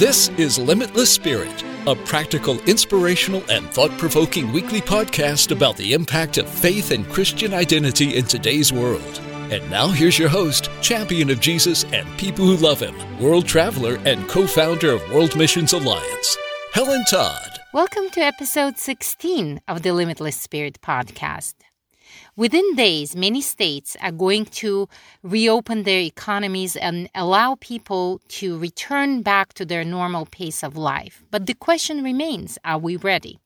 This 0.00 0.30
is 0.38 0.58
Limitless 0.58 1.12
Spirit, 1.12 1.62
a 1.86 1.94
practical, 1.94 2.58
inspirational, 2.60 3.44
and 3.50 3.68
thought 3.68 3.90
provoking 3.98 4.50
weekly 4.50 4.80
podcast 4.80 5.50
about 5.50 5.76
the 5.76 5.92
impact 5.92 6.38
of 6.38 6.48
faith 6.48 6.90
and 6.90 7.06
Christian 7.06 7.52
identity 7.52 8.16
in 8.16 8.24
today's 8.24 8.72
world. 8.72 9.20
And 9.52 9.70
now 9.70 9.88
here's 9.88 10.18
your 10.18 10.30
host, 10.30 10.70
champion 10.80 11.28
of 11.28 11.40
Jesus 11.40 11.84
and 11.92 12.08
people 12.16 12.46
who 12.46 12.56
love 12.56 12.80
him, 12.80 12.96
world 13.20 13.46
traveler 13.46 14.00
and 14.06 14.26
co 14.26 14.46
founder 14.46 14.90
of 14.92 15.02
World 15.12 15.36
Missions 15.36 15.74
Alliance, 15.74 16.38
Helen 16.72 17.04
Todd. 17.10 17.58
Welcome 17.74 18.08
to 18.12 18.22
episode 18.22 18.78
16 18.78 19.60
of 19.68 19.82
the 19.82 19.92
Limitless 19.92 20.38
Spirit 20.38 20.80
podcast. 20.80 21.56
Within 22.40 22.74
days, 22.74 23.14
many 23.14 23.42
states 23.42 23.98
are 24.00 24.10
going 24.10 24.46
to 24.46 24.88
reopen 25.22 25.82
their 25.82 26.00
economies 26.00 26.74
and 26.74 27.10
allow 27.14 27.56
people 27.56 28.18
to 28.28 28.58
return 28.58 29.20
back 29.20 29.52
to 29.52 29.66
their 29.66 29.84
normal 29.84 30.24
pace 30.24 30.62
of 30.62 30.74
life. 30.74 31.22
But 31.30 31.44
the 31.44 31.52
question 31.52 32.02
remains 32.02 32.56
are 32.64 32.78
we 32.78 32.96
ready? 32.96 33.40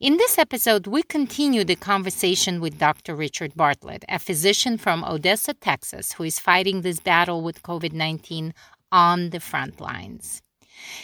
In 0.00 0.18
this 0.18 0.36
episode, 0.36 0.86
we 0.86 1.02
continue 1.02 1.64
the 1.64 1.76
conversation 1.76 2.60
with 2.60 2.78
Dr. 2.78 3.14
Richard 3.14 3.54
Bartlett, 3.56 4.04
a 4.06 4.18
physician 4.18 4.76
from 4.76 5.02
Odessa, 5.02 5.54
Texas, 5.54 6.12
who 6.12 6.24
is 6.24 6.38
fighting 6.38 6.82
this 6.82 7.00
battle 7.00 7.40
with 7.40 7.62
COVID 7.62 7.94
19 7.94 8.52
on 8.92 9.30
the 9.30 9.40
front 9.40 9.80
lines. 9.80 10.42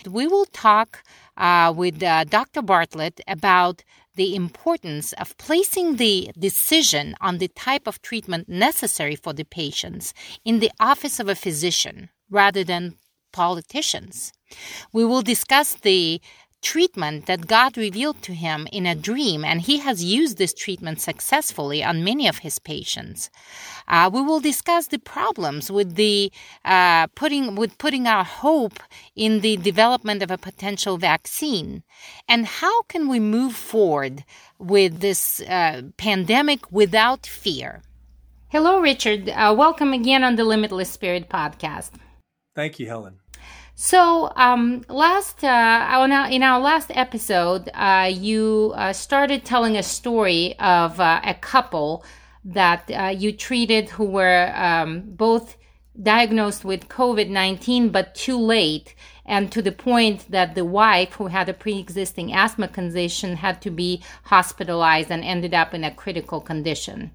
We 0.07 0.27
will 0.27 0.45
talk 0.47 1.03
uh, 1.37 1.73
with 1.75 2.03
uh, 2.03 2.25
Dr. 2.25 2.61
Bartlett 2.61 3.21
about 3.27 3.85
the 4.21 4.37
importance 4.37 5.15
of 5.15 5.35
placing 5.39 5.97
the 5.97 6.31
decision 6.39 7.15
on 7.23 7.39
the 7.39 7.49
type 7.49 7.87
of 7.87 8.03
treatment 8.03 8.47
necessary 8.51 9.17
for 9.17 9.33
the 9.33 9.45
patients 9.45 10.13
in 10.45 10.61
the 10.61 10.71
office 10.79 11.19
of 11.19 11.27
a 11.27 11.35
physician 11.35 12.11
rather 12.29 12.63
than 12.63 12.97
politicians. 13.33 14.31
We 14.93 15.07
will 15.07 15.23
discuss 15.23 15.73
the 15.73 16.21
treatment 16.63 17.27
that 17.27 17.47
God 17.47 17.77
revealed 17.77 18.23
to 18.23 18.35
him 18.35 18.67
in 18.73 18.87
a 18.87 18.95
dream, 18.95 19.45
and 19.45 19.61
he 19.61 19.79
has 19.79 20.05
used 20.05 20.39
this 20.39 20.55
treatment 20.55 21.01
successfully 21.01 21.83
on 21.83 22.05
many 22.05 22.29
of 22.29 22.39
his 22.39 22.59
patients. 22.59 23.31
Uh, 23.89 24.11
we 24.13 24.23
will 24.23 24.41
discuss 24.41 24.89
the 24.89 24.99
problems 24.99 25.71
with 25.71 25.95
the 25.95 26.31
uh, 26.65 27.07
putting 27.09 27.55
with 27.55 27.79
putting 27.79 28.07
our 28.07 28.25
hope 28.25 28.81
in 29.17 29.41
the 29.41 29.57
development 29.57 30.23
of 30.23 30.31
a 30.31 30.39
potential 30.39 30.97
vaccine, 30.97 31.83
and 32.29 32.47
how 32.47 32.83
can 32.83 33.09
we 33.09 33.21
move 33.21 33.55
forward 33.55 34.25
with 34.61 35.01
this 35.01 35.41
uh, 35.43 35.83
pandemic 35.97 36.71
without 36.71 37.27
fear. 37.27 37.83
Hello, 38.49 38.81
Richard. 38.81 39.29
Uh, 39.29 39.55
welcome 39.57 39.93
again 39.93 40.23
on 40.23 40.37
the 40.37 40.45
Limitless 40.45 40.91
Spirit 40.91 41.29
podcast. 41.29 41.91
Thank 42.55 42.79
you, 42.79 42.87
Helen. 42.87 43.20
So, 43.83 44.31
um, 44.37 44.83
last 44.91 45.43
uh, 45.43 46.29
in 46.31 46.43
our 46.43 46.61
last 46.61 46.91
episode, 46.95 47.71
uh, 47.73 48.13
you 48.13 48.75
uh, 48.77 48.93
started 48.93 49.43
telling 49.43 49.75
a 49.75 49.83
story 49.83 50.55
of 50.59 51.01
uh, 51.01 51.23
a 51.25 51.33
couple 51.33 52.05
that 52.45 52.91
uh, 52.91 53.07
you 53.07 53.33
treated 53.33 53.89
who 53.89 54.05
were 54.05 54.53
um, 54.55 55.05
both 55.07 55.57
diagnosed 56.03 56.63
with 56.63 56.91
COVID 56.91 57.31
nineteen, 57.31 57.89
but 57.89 58.15
too 58.15 58.37
late, 58.37 58.95
and 59.25 59.51
to 59.51 59.63
the 59.63 59.73
point 59.73 60.31
that 60.31 60.55
the 60.55 60.67
wife, 60.67 61.15
who 61.15 61.29
had 61.29 61.49
a 61.49 61.55
pre-existing 61.55 62.35
asthma 62.35 62.69
condition, 62.69 63.37
had 63.37 63.63
to 63.63 63.71
be 63.71 64.03
hospitalized 64.25 65.11
and 65.11 65.25
ended 65.25 65.55
up 65.55 65.73
in 65.73 65.85
a 65.85 65.91
critical 65.91 66.43
condition. 66.43 67.13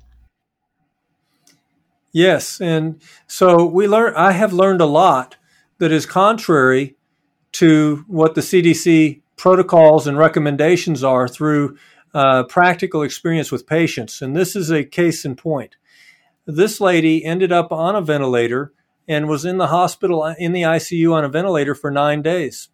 Yes, 2.12 2.60
and 2.60 3.00
so 3.28 3.68
we 3.68 3.88
learn. 3.88 4.16
I 4.16 4.32
have 4.32 4.52
learned 4.52 4.82
a 4.82 4.88
lot 4.88 5.36
that 5.78 5.92
is 5.92 6.06
contrary 6.06 6.96
to 7.54 8.04
what 8.08 8.36
the 8.36 8.42
CDC 8.42 9.22
protocols 9.36 10.08
and 10.08 10.18
recommendations 10.18 11.04
are 11.04 11.28
through 11.28 11.78
uh, 12.14 12.44
practical 12.44 13.02
experience 13.02 13.52
with 13.52 13.68
patients. 13.68 14.22
And 14.22 14.36
this 14.36 14.56
is 14.56 14.72
a 14.72 14.84
case 14.84 15.26
in 15.26 15.36
point. 15.36 15.76
This 16.46 16.80
lady 16.80 17.26
ended 17.26 17.52
up 17.52 17.72
on 17.72 17.96
a 17.96 18.02
ventilator 18.02 18.72
and 19.08 19.28
was 19.28 19.46
in 19.46 19.58
the 19.58 19.68
hospital 19.68 20.26
in 20.26 20.54
the 20.54 20.62
ICU 20.62 21.14
on 21.14 21.24
a 21.24 21.30
ventilator 21.30 21.76
for 21.76 21.92
nine 21.92 22.22
days. 22.22 22.70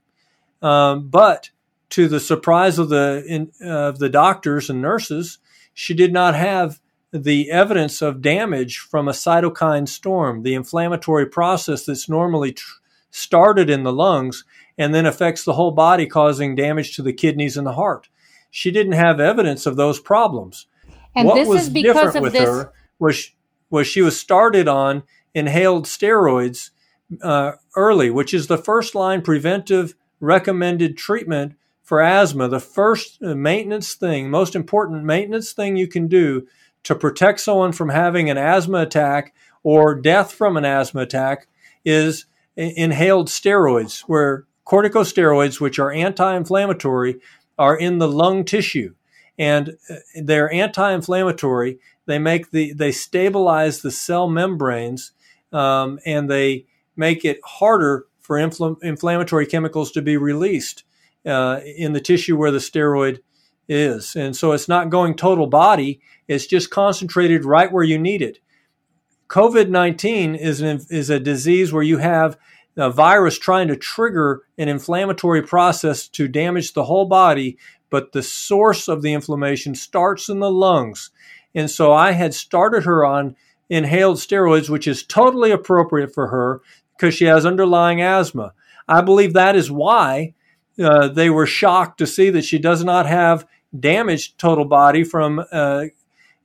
Um, 0.62 1.10
but 1.10 1.50
to 1.90 2.08
the 2.08 2.20
surprise 2.20 2.78
of 2.80 2.90
the 2.90 3.24
in, 3.28 3.52
uh, 3.64 3.90
of 3.90 4.00
the 4.00 4.10
doctors 4.10 4.70
and 4.70 4.82
nurses, 4.82 5.40
she 5.74 5.94
did 5.94 6.14
not 6.14 6.36
have 6.36 6.80
the 7.12 7.52
evidence 7.52 8.02
of 8.02 8.22
damage 8.22 8.78
from 8.78 9.08
a 9.08 9.12
cytokine 9.12 9.88
storm, 9.88 10.44
the 10.44 10.54
inflammatory 10.54 11.26
process 11.26 11.86
that's 11.86 12.08
normally 12.08 12.54
tr- 12.54 12.76
started 13.12 13.70
in 13.70 13.84
the 13.84 13.94
lungs 13.94 14.44
and 14.78 14.96
then 14.96 15.06
affects 15.06 15.44
the 15.44 15.54
whole 15.54 15.72
body, 15.72 16.08
causing 16.08 16.56
damage 16.56 16.96
to 16.96 17.04
the 17.04 17.14
kidneys 17.14 17.58
and 17.58 17.68
the 17.68 17.74
heart. 17.74 18.10
She 18.50 18.72
didn't 18.72 18.94
have 18.94 19.20
evidence 19.20 19.66
of 19.66 19.76
those 19.76 20.00
problems. 20.00 20.68
And 21.16 21.28
what 21.28 21.46
was 21.48 21.70
different 21.70 22.22
with 22.22 22.34
this... 22.34 22.44
her 22.50 22.74
was 23.00 23.32
was 23.70 23.88
she 23.88 24.02
was 24.02 24.20
started 24.20 24.68
on 24.68 25.04
inhaled 25.34 25.86
steroids 25.86 26.72
uh, 27.22 27.54
early, 27.76 28.10
which 28.10 28.34
is 28.34 28.48
the 28.48 28.58
first 28.58 28.96
line 28.96 29.22
preventive 29.22 29.96
recommended 30.20 30.98
treatment 30.98 31.56
for 31.82 32.02
asthma. 32.02 32.48
The 32.48 32.60
first 32.60 33.22
uh, 33.24 33.36
maintenance 33.36 33.94
thing, 33.94 34.30
most 34.30 34.56
important 34.56 35.04
maintenance 35.04 35.52
thing 35.54 35.76
you 35.76 35.88
can 35.88 36.08
do 36.08 36.48
to 36.84 36.96
protect 36.96 37.40
someone 37.40 37.72
from 37.72 37.90
having 37.90 38.30
an 38.30 38.38
asthma 38.38 38.80
attack 38.80 39.34
or 39.64 39.96
death 39.96 40.32
from 40.32 40.58
an 40.58 40.66
asthma 40.66 41.02
attack 41.02 41.48
is 41.86 42.26
inhaled 42.56 43.28
steroids, 43.28 44.02
where 44.02 44.46
corticosteroids, 44.66 45.60
which 45.60 45.80
are 45.80 45.92
anti 45.92 46.36
inflammatory, 46.36 47.20
are 47.58 47.78
in 47.78 47.98
the 48.00 48.08
lung 48.08 48.46
tissue. 48.46 48.96
And 49.38 49.78
uh, 49.90 49.96
they're 50.22 50.52
anti 50.52 50.92
inflammatory. 50.92 51.80
They 52.06 52.20
make 52.20 52.52
the, 52.52 52.74
they 52.74 52.92
stabilize 52.92 53.82
the 53.82 53.92
cell 53.92 54.28
membranes 54.28 55.14
um, 55.54 56.00
and 56.06 56.30
they 56.30 56.66
make 56.96 57.24
it 57.24 57.40
harder 57.44 58.06
for 58.20 58.38
infl- 58.38 58.82
inflammatory 58.84 59.46
chemicals 59.46 59.92
to 59.92 60.02
be 60.02 60.18
released 60.18 60.84
uh, 61.26 61.60
in 61.78 61.94
the 61.94 62.02
tissue 62.02 62.38
where 62.38 62.52
the 62.52 62.58
steroid 62.58 63.20
is. 63.68 64.16
And 64.16 64.36
so 64.36 64.52
it's 64.52 64.68
not 64.68 64.90
going 64.90 65.16
total 65.16 65.48
body, 65.48 66.02
it's 66.28 66.46
just 66.46 66.70
concentrated 66.70 67.46
right 67.46 67.72
where 67.72 67.84
you 67.84 67.98
need 67.98 68.22
it. 68.22 68.40
COVID 69.32 69.70
19 69.70 70.36
is, 70.36 70.62
is 70.62 71.10
a 71.10 71.18
disease 71.18 71.72
where 71.72 71.82
you 71.82 72.00
have 72.00 72.38
a 72.76 72.92
virus 72.92 73.40
trying 73.40 73.70
to 73.70 73.78
trigger 73.78 74.42
an 74.58 74.68
inflammatory 74.68 75.42
process 75.42 76.10
to 76.10 76.28
damage 76.28 76.74
the 76.74 76.84
whole 76.84 77.06
body, 77.06 77.58
but 77.90 78.12
the 78.12 78.24
source 78.24 78.90
of 78.90 79.02
the 79.02 79.14
inflammation 79.14 79.74
starts 79.74 80.28
in 80.28 80.40
the 80.40 80.52
lungs. 80.52 81.12
And 81.56 81.72
so 81.72 81.94
I 81.94 82.12
had 82.12 82.34
started 82.34 82.84
her 82.84 83.06
on 83.06 83.38
inhaled 83.70 84.18
steroids, 84.18 84.70
which 84.70 84.86
is 84.86 85.02
totally 85.02 85.52
appropriate 85.52 86.14
for 86.14 86.28
her 86.28 86.60
because 86.98 87.16
she 87.16 87.24
has 87.26 87.46
underlying 87.46 88.02
asthma. 88.02 88.52
I 88.86 89.00
believe 89.00 89.32
that 89.32 89.56
is 89.56 89.72
why 89.72 90.34
uh, 90.78 91.08
they 91.08 91.30
were 91.30 91.48
shocked 91.48 92.00
to 92.00 92.08
see 92.08 92.32
that 92.32 92.44
she 92.44 92.60
does 92.60 92.84
not 92.84 93.06
have 93.06 93.48
damaged 93.80 94.38
total 94.38 94.66
body 94.66 95.06
from 95.06 95.42
uh, 95.54 95.86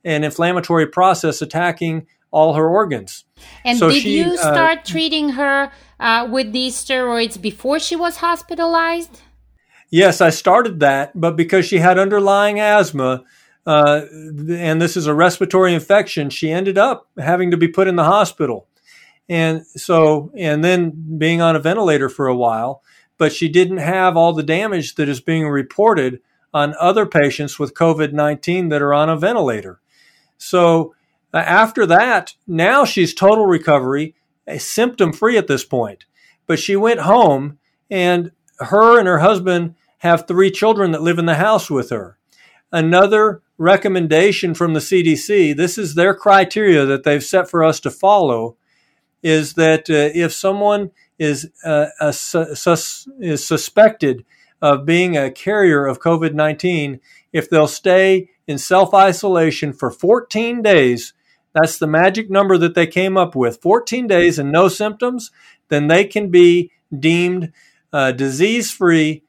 an 0.05 0.23
inflammatory 0.23 0.87
process 0.87 1.41
attacking 1.41 2.07
all 2.31 2.53
her 2.53 2.67
organs. 2.67 3.25
And 3.63 3.77
so 3.77 3.89
did 3.89 4.03
she, 4.03 4.17
you 4.17 4.33
uh, 4.33 4.37
start 4.37 4.79
uh, 4.79 4.83
treating 4.83 5.29
her 5.29 5.71
uh, 5.99 6.27
with 6.29 6.51
these 6.51 6.75
steroids 6.75 7.41
before 7.41 7.79
she 7.79 7.95
was 7.95 8.17
hospitalized? 8.17 9.21
Yes, 9.89 10.19
I 10.19 10.29
started 10.29 10.79
that, 10.81 11.19
but 11.19 11.35
because 11.35 11.65
she 11.65 11.79
had 11.79 11.97
underlying 11.97 12.59
asthma, 12.59 13.23
uh, 13.65 14.01
and 14.49 14.81
this 14.81 14.97
is 14.97 15.07
a 15.07 15.13
respiratory 15.13 15.73
infection, 15.73 16.29
she 16.29 16.51
ended 16.51 16.77
up 16.77 17.07
having 17.17 17.51
to 17.51 17.57
be 17.57 17.67
put 17.67 17.87
in 17.87 17.95
the 17.95 18.03
hospital. 18.03 18.67
And 19.29 19.65
so, 19.65 20.31
and 20.37 20.63
then 20.63 21.17
being 21.17 21.41
on 21.41 21.55
a 21.55 21.59
ventilator 21.59 22.09
for 22.09 22.27
a 22.27 22.35
while, 22.35 22.81
but 23.17 23.33
she 23.33 23.49
didn't 23.49 23.77
have 23.77 24.15
all 24.15 24.33
the 24.33 24.43
damage 24.43 24.95
that 24.95 25.09
is 25.09 25.19
being 25.19 25.47
reported 25.47 26.21
on 26.53 26.75
other 26.79 27.05
patients 27.05 27.59
with 27.59 27.73
COVID 27.73 28.13
19 28.13 28.69
that 28.69 28.81
are 28.81 28.93
on 28.93 29.09
a 29.09 29.17
ventilator. 29.17 29.81
So, 30.37 30.93
after 31.33 31.85
that, 31.85 32.35
now 32.47 32.85
she's 32.85 33.13
total 33.13 33.45
recovery, 33.45 34.15
symptom 34.57 35.11
free 35.13 35.37
at 35.37 35.47
this 35.47 35.65
point. 35.65 36.05
But 36.45 36.59
she 36.59 36.75
went 36.75 37.01
home, 37.01 37.59
and 37.89 38.31
her 38.59 38.97
and 38.97 39.07
her 39.07 39.19
husband 39.19 39.75
have 39.99 40.27
three 40.27 40.51
children 40.51 40.91
that 40.91 41.01
live 41.01 41.19
in 41.19 41.25
the 41.25 41.35
house 41.35 41.69
with 41.69 41.89
her. 41.89 42.17
Another 42.71 43.41
recommendation 43.57 44.53
from 44.53 44.73
the 44.73 44.79
CDC, 44.79 45.55
this 45.55 45.77
is 45.77 45.95
their 45.95 46.13
criteria 46.13 46.85
that 46.85 47.03
they've 47.03 47.23
set 47.23 47.49
for 47.49 47.63
us 47.63 47.79
to 47.81 47.91
follow, 47.91 48.55
is 49.23 49.53
that 49.53 49.89
uh, 49.89 50.11
if 50.13 50.31
someone 50.31 50.91
is, 51.17 51.49
uh, 51.63 52.11
sus- 52.11 53.07
is 53.19 53.45
suspected 53.45 54.23
of 54.61 54.85
being 54.85 55.17
a 55.17 55.31
carrier 55.31 55.85
of 55.85 55.99
COVID 55.99 56.33
19, 56.33 56.99
if 57.33 57.49
they'll 57.49 57.67
stay 57.67 58.29
in 58.47 58.57
self 58.57 58.93
isolation 58.93 59.73
for 59.73 59.91
14 59.91 60.61
days 60.61 61.13
that's 61.57 61.77
the 61.77 61.87
magic 61.87 62.29
number 62.29 62.57
that 62.57 62.75
they 62.75 62.87
came 62.87 63.17
up 63.17 63.35
with 63.35 63.61
14 63.61 64.07
days 64.07 64.37
and 64.37 64.51
no 64.51 64.67
symptoms, 64.67 65.31
then 65.69 65.87
they 65.87 66.05
can 66.05 66.29
be 66.29 66.71
deemed 66.97 67.51
uh, 67.91 68.11
disease 68.11 68.71
free, 68.71 69.23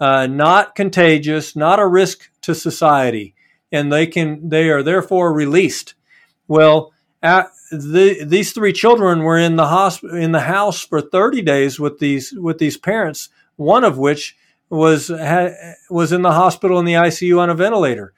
uh, 0.00 0.26
not 0.26 0.74
contagious, 0.74 1.56
not 1.56 1.78
a 1.78 1.86
risk 1.86 2.30
to 2.42 2.54
society, 2.54 3.34
and 3.72 3.92
they 3.92 4.06
can 4.06 4.48
they 4.48 4.68
are 4.68 4.82
therefore 4.82 5.32
released. 5.32 5.94
Well, 6.48 6.92
the, 7.22 8.24
these 8.24 8.52
three 8.52 8.72
children 8.72 9.20
were 9.20 9.38
in 9.38 9.56
the 9.56 9.68
hospital 9.68 10.16
in 10.16 10.32
the 10.32 10.40
house 10.40 10.84
for 10.84 11.00
30 11.00 11.42
days 11.42 11.78
with 11.78 11.98
these 11.98 12.32
with 12.32 12.58
these 12.58 12.76
parents. 12.76 13.28
One 13.56 13.84
of 13.84 13.98
which 13.98 14.36
was 14.68 15.08
ha, 15.08 15.50
was 15.88 16.12
in 16.12 16.22
the 16.22 16.32
hospital 16.32 16.78
in 16.78 16.84
the 16.84 16.94
ICU 16.94 17.38
on 17.38 17.50
a 17.50 17.54
ventilator, 17.54 18.12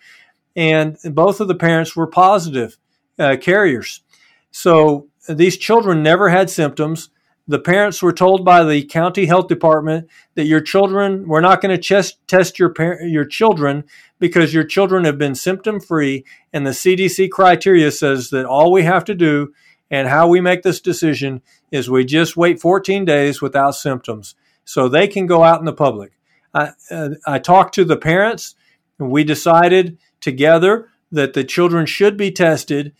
and 0.56 0.96
both 1.04 1.40
of 1.40 1.48
the 1.48 1.54
parents 1.54 1.96
were 1.96 2.06
positive 2.06 2.78
uh, 3.18 3.36
carriers. 3.40 4.02
So 4.50 5.08
these 5.28 5.56
children 5.56 6.02
never 6.02 6.28
had 6.28 6.50
symptoms. 6.50 7.10
The 7.48 7.58
parents 7.58 8.02
were 8.02 8.12
told 8.12 8.44
by 8.44 8.64
the 8.64 8.84
county 8.84 9.26
health 9.26 9.48
department 9.48 10.08
that 10.34 10.46
your 10.46 10.60
children, 10.60 11.26
we're 11.26 11.40
not 11.40 11.60
going 11.60 11.78
to 11.78 12.12
test 12.26 12.58
your 12.58 12.70
par- 12.70 13.02
your 13.02 13.24
children 13.24 13.84
because 14.18 14.54
your 14.54 14.64
children 14.64 15.04
have 15.04 15.18
been 15.18 15.34
symptom 15.34 15.80
free, 15.80 16.24
and 16.52 16.66
the 16.66 16.70
CDC 16.70 17.30
criteria 17.30 17.90
says 17.90 18.30
that 18.30 18.46
all 18.46 18.70
we 18.70 18.84
have 18.84 19.04
to 19.06 19.14
do 19.14 19.52
and 19.90 20.08
how 20.08 20.28
we 20.28 20.40
make 20.40 20.62
this 20.62 20.80
decision 20.80 21.42
is 21.70 21.90
we 21.90 22.04
just 22.04 22.36
wait 22.36 22.60
14 22.60 23.04
days 23.04 23.42
without 23.42 23.74
symptoms 23.74 24.34
so 24.64 24.88
they 24.88 25.08
can 25.08 25.26
go 25.26 25.42
out 25.42 25.58
in 25.58 25.66
the 25.66 25.72
public. 25.72 26.12
I, 26.54 26.70
uh, 26.90 27.10
I 27.26 27.38
talked 27.38 27.74
to 27.74 27.84
the 27.84 27.96
parents, 27.96 28.54
and 28.98 29.10
we 29.10 29.24
decided 29.24 29.98
together 30.20 30.88
that 31.12 31.34
the 31.34 31.44
children 31.44 31.86
should 31.86 32.16
be 32.16 32.30
tested 32.30 32.92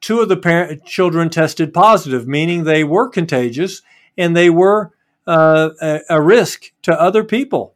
two 0.00 0.20
of 0.20 0.28
the 0.28 0.36
parent, 0.36 0.84
children 0.84 1.30
tested 1.30 1.72
positive, 1.72 2.26
meaning 2.26 2.64
they 2.64 2.84
were 2.84 3.08
contagious 3.08 3.82
and 4.16 4.36
they 4.36 4.50
were 4.50 4.92
uh, 5.26 5.70
a, 5.80 6.00
a 6.08 6.22
risk 6.22 6.72
to 6.82 7.00
other 7.00 7.24
people. 7.24 7.74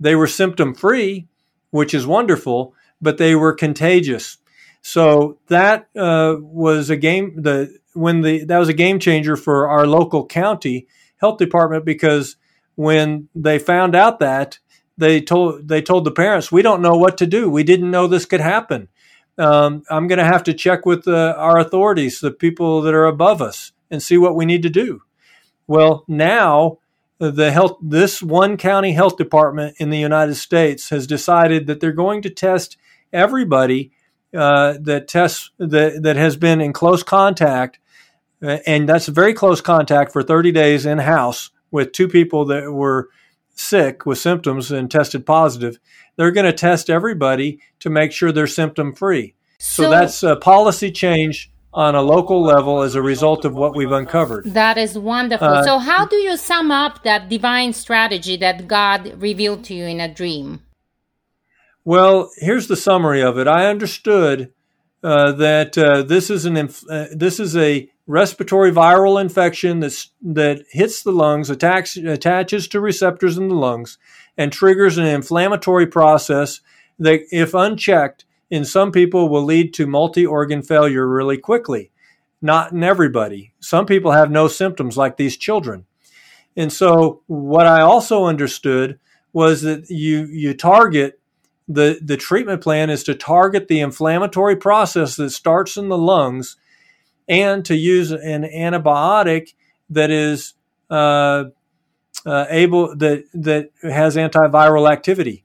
They 0.00 0.14
were 0.14 0.26
symptom 0.26 0.74
free, 0.74 1.28
which 1.70 1.94
is 1.94 2.06
wonderful, 2.06 2.74
but 3.00 3.18
they 3.18 3.34
were 3.34 3.52
contagious. 3.52 4.38
So 4.82 5.38
that 5.46 5.88
uh, 5.96 6.36
was 6.40 6.90
a 6.90 6.96
game. 6.96 7.40
The 7.40 7.78
when 7.94 8.22
the 8.22 8.44
that 8.44 8.58
was 8.58 8.68
a 8.68 8.74
game 8.74 8.98
changer 8.98 9.36
for 9.36 9.68
our 9.68 9.86
local 9.86 10.26
county 10.26 10.88
health 11.18 11.38
department 11.38 11.84
because 11.84 12.36
when 12.74 13.28
they 13.34 13.58
found 13.60 13.94
out 13.94 14.18
that 14.18 14.58
they 14.98 15.20
told 15.20 15.68
they 15.68 15.82
told 15.82 16.04
the 16.04 16.10
parents 16.10 16.50
we 16.50 16.62
don't 16.62 16.82
know 16.82 16.96
what 16.96 17.16
to 17.18 17.26
do. 17.26 17.48
We 17.48 17.62
didn't 17.62 17.90
know 17.90 18.08
this 18.08 18.26
could 18.26 18.40
happen 18.40 18.88
um, 19.38 19.82
I'm 19.90 20.06
going 20.06 20.18
to 20.18 20.24
have 20.24 20.44
to 20.44 20.54
check 20.54 20.84
with 20.84 21.08
uh, 21.08 21.34
our 21.36 21.58
authorities, 21.58 22.20
the 22.20 22.30
people 22.30 22.82
that 22.82 22.94
are 22.94 23.06
above 23.06 23.40
us, 23.40 23.72
and 23.90 24.02
see 24.02 24.18
what 24.18 24.36
we 24.36 24.44
need 24.44 24.62
to 24.62 24.70
do. 24.70 25.02
Well, 25.66 26.04
now 26.06 26.78
uh, 27.20 27.30
the 27.30 27.52
health, 27.52 27.78
this 27.80 28.22
one 28.22 28.56
county 28.56 28.92
health 28.92 29.16
department 29.16 29.76
in 29.78 29.90
the 29.90 29.98
United 29.98 30.34
States 30.34 30.90
has 30.90 31.06
decided 31.06 31.66
that 31.66 31.80
they're 31.80 31.92
going 31.92 32.22
to 32.22 32.30
test 32.30 32.76
everybody 33.12 33.92
uh, 34.34 34.74
that 34.80 35.08
tests 35.08 35.50
that 35.58 36.02
that 36.02 36.16
has 36.16 36.36
been 36.36 36.60
in 36.60 36.72
close 36.72 37.02
contact, 37.02 37.78
uh, 38.42 38.58
and 38.66 38.88
that's 38.88 39.06
very 39.06 39.34
close 39.34 39.60
contact 39.60 40.12
for 40.12 40.22
30 40.22 40.52
days 40.52 40.86
in 40.86 40.98
house 40.98 41.50
with 41.70 41.92
two 41.92 42.08
people 42.08 42.46
that 42.46 42.72
were 42.72 43.10
sick 43.54 44.06
with 44.06 44.18
symptoms 44.18 44.70
and 44.70 44.90
tested 44.90 45.26
positive 45.26 45.78
they're 46.16 46.30
going 46.30 46.46
to 46.46 46.52
test 46.52 46.90
everybody 46.90 47.60
to 47.80 47.90
make 47.90 48.12
sure 48.12 48.32
they're 48.32 48.46
symptom 48.46 48.94
free. 48.94 49.34
So, 49.58 49.84
so, 49.84 49.90
that's 49.90 50.22
a 50.22 50.36
policy 50.36 50.90
change 50.90 51.50
on 51.72 51.94
a 51.94 52.02
local 52.02 52.42
level 52.42 52.82
as 52.82 52.94
a 52.94 53.02
result 53.02 53.44
of 53.44 53.54
what 53.54 53.74
we've 53.74 53.92
uncovered. 53.92 54.44
That 54.46 54.76
is 54.76 54.98
wonderful. 54.98 55.46
Uh, 55.46 55.64
so, 55.64 55.78
how 55.78 56.04
do 56.04 56.16
you 56.16 56.36
sum 56.36 56.70
up 56.70 57.02
that 57.04 57.28
divine 57.28 57.72
strategy 57.72 58.36
that 58.38 58.66
God 58.66 59.20
revealed 59.22 59.64
to 59.64 59.74
you 59.74 59.84
in 59.84 60.00
a 60.00 60.12
dream? 60.12 60.62
Well, 61.84 62.30
here's 62.36 62.68
the 62.68 62.76
summary 62.76 63.22
of 63.22 63.38
it. 63.38 63.48
I 63.48 63.66
understood 63.66 64.52
uh, 65.02 65.32
that 65.32 65.78
uh, 65.78 66.02
this 66.02 66.30
is 66.30 66.44
an 66.44 66.56
inf- 66.56 66.84
uh, 66.88 67.06
this 67.12 67.40
is 67.40 67.56
a 67.56 67.88
respiratory 68.12 68.70
viral 68.70 69.18
infection 69.18 69.80
that's, 69.80 70.10
that 70.20 70.62
hits 70.68 71.02
the 71.02 71.10
lungs, 71.10 71.48
attacks, 71.48 71.96
attaches 71.96 72.68
to 72.68 72.78
receptors 72.78 73.38
in 73.38 73.48
the 73.48 73.54
lungs, 73.54 73.96
and 74.36 74.52
triggers 74.52 74.98
an 74.98 75.06
inflammatory 75.06 75.86
process 75.86 76.60
that, 76.98 77.22
if 77.30 77.54
unchecked, 77.54 78.26
in 78.50 78.66
some 78.66 78.92
people 78.92 79.30
will 79.30 79.44
lead 79.44 79.72
to 79.72 79.86
multi 79.86 80.26
organ 80.26 80.60
failure 80.60 81.08
really 81.08 81.38
quickly. 81.38 81.90
Not 82.42 82.72
in 82.72 82.84
everybody. 82.84 83.54
Some 83.60 83.86
people 83.86 84.12
have 84.12 84.30
no 84.30 84.46
symptoms, 84.46 84.98
like 84.98 85.16
these 85.16 85.38
children. 85.38 85.86
And 86.54 86.70
so, 86.70 87.22
what 87.28 87.66
I 87.66 87.80
also 87.80 88.24
understood 88.26 88.98
was 89.32 89.62
that 89.62 89.88
you, 89.88 90.26
you 90.26 90.52
target 90.52 91.18
the, 91.66 91.98
the 92.02 92.18
treatment 92.18 92.60
plan 92.60 92.90
is 92.90 93.04
to 93.04 93.14
target 93.14 93.68
the 93.68 93.80
inflammatory 93.80 94.56
process 94.56 95.16
that 95.16 95.30
starts 95.30 95.78
in 95.78 95.88
the 95.88 95.96
lungs 95.96 96.56
and 97.28 97.64
to 97.64 97.76
use 97.76 98.10
an 98.10 98.42
antibiotic 98.42 99.54
that 99.90 100.10
is 100.10 100.54
uh, 100.90 101.44
uh, 102.26 102.46
able 102.48 102.96
that 102.96 103.24
that 103.34 103.70
has 103.82 104.16
antiviral 104.16 104.90
activity. 104.90 105.44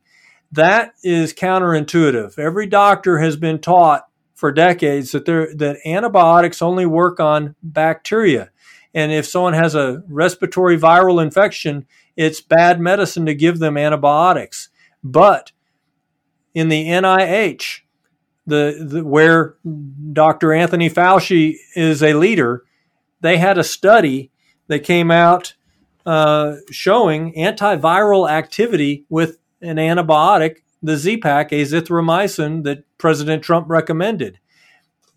That 0.52 0.94
is 1.04 1.34
counterintuitive. 1.34 2.40
Every 2.40 2.68
doctor 2.68 3.20
has 3.20 3.36
been 3.36 3.60
taught 3.60 4.08
for 4.34 4.52
decades 4.52 5.12
that 5.12 5.26
there 5.26 5.54
that 5.56 5.78
antibiotics 5.86 6.62
only 6.62 6.86
work 6.86 7.20
on 7.20 7.56
bacteria. 7.62 8.52
And 8.94 9.12
if 9.12 9.28
someone 9.28 9.54
has 9.54 9.76
a 9.76 10.04
respiratory 10.08 10.78
viral 10.78 11.22
infection, 11.22 11.86
it's 12.16 12.42
bad 12.42 12.80
medicine 12.80 13.26
to 13.26 13.36
give 13.36 13.60
them 13.60 13.78
antibiotics. 13.78 14.70
But 15.04 15.52
in 16.54 16.70
the 16.70 16.88
NIH, 16.88 17.82
the, 18.48 18.84
the 18.90 19.06
where 19.06 19.56
Dr. 20.14 20.54
Anthony 20.54 20.90
Fauci 20.90 21.58
is 21.76 22.02
a 22.02 22.14
leader, 22.14 22.64
they 23.22 23.38
had 23.38 23.58
a 23.58 23.64
study 23.64 24.32
that 24.68 24.80
came 24.80 25.12
out 25.12 25.54
uh, 26.06 26.56
showing 26.72 27.34
antiviral 27.34 28.30
activity 28.30 29.06
with 29.10 29.38
an 29.62 29.76
antibiotic, 29.76 30.58
the 30.82 30.96
Z-Pak, 30.96 31.52
azithromycin, 31.52 32.64
that 32.64 32.86
President 32.98 33.44
Trump 33.44 33.70
recommended. 33.70 34.40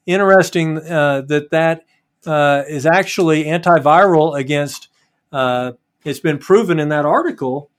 Interesting 0.07 0.79
uh, 0.79 1.23
that 1.23 1.51
that 1.51 1.85
uh, 2.27 2.65
is 2.69 2.85
actually 2.85 3.45
antiviral 3.45 4.37
against. 4.37 4.89
Uh, 5.31 5.73
it's 6.05 6.19
been 6.19 6.39
proven 6.39 6.81
in 6.81 6.89
that 6.89 7.05
article 7.05 7.71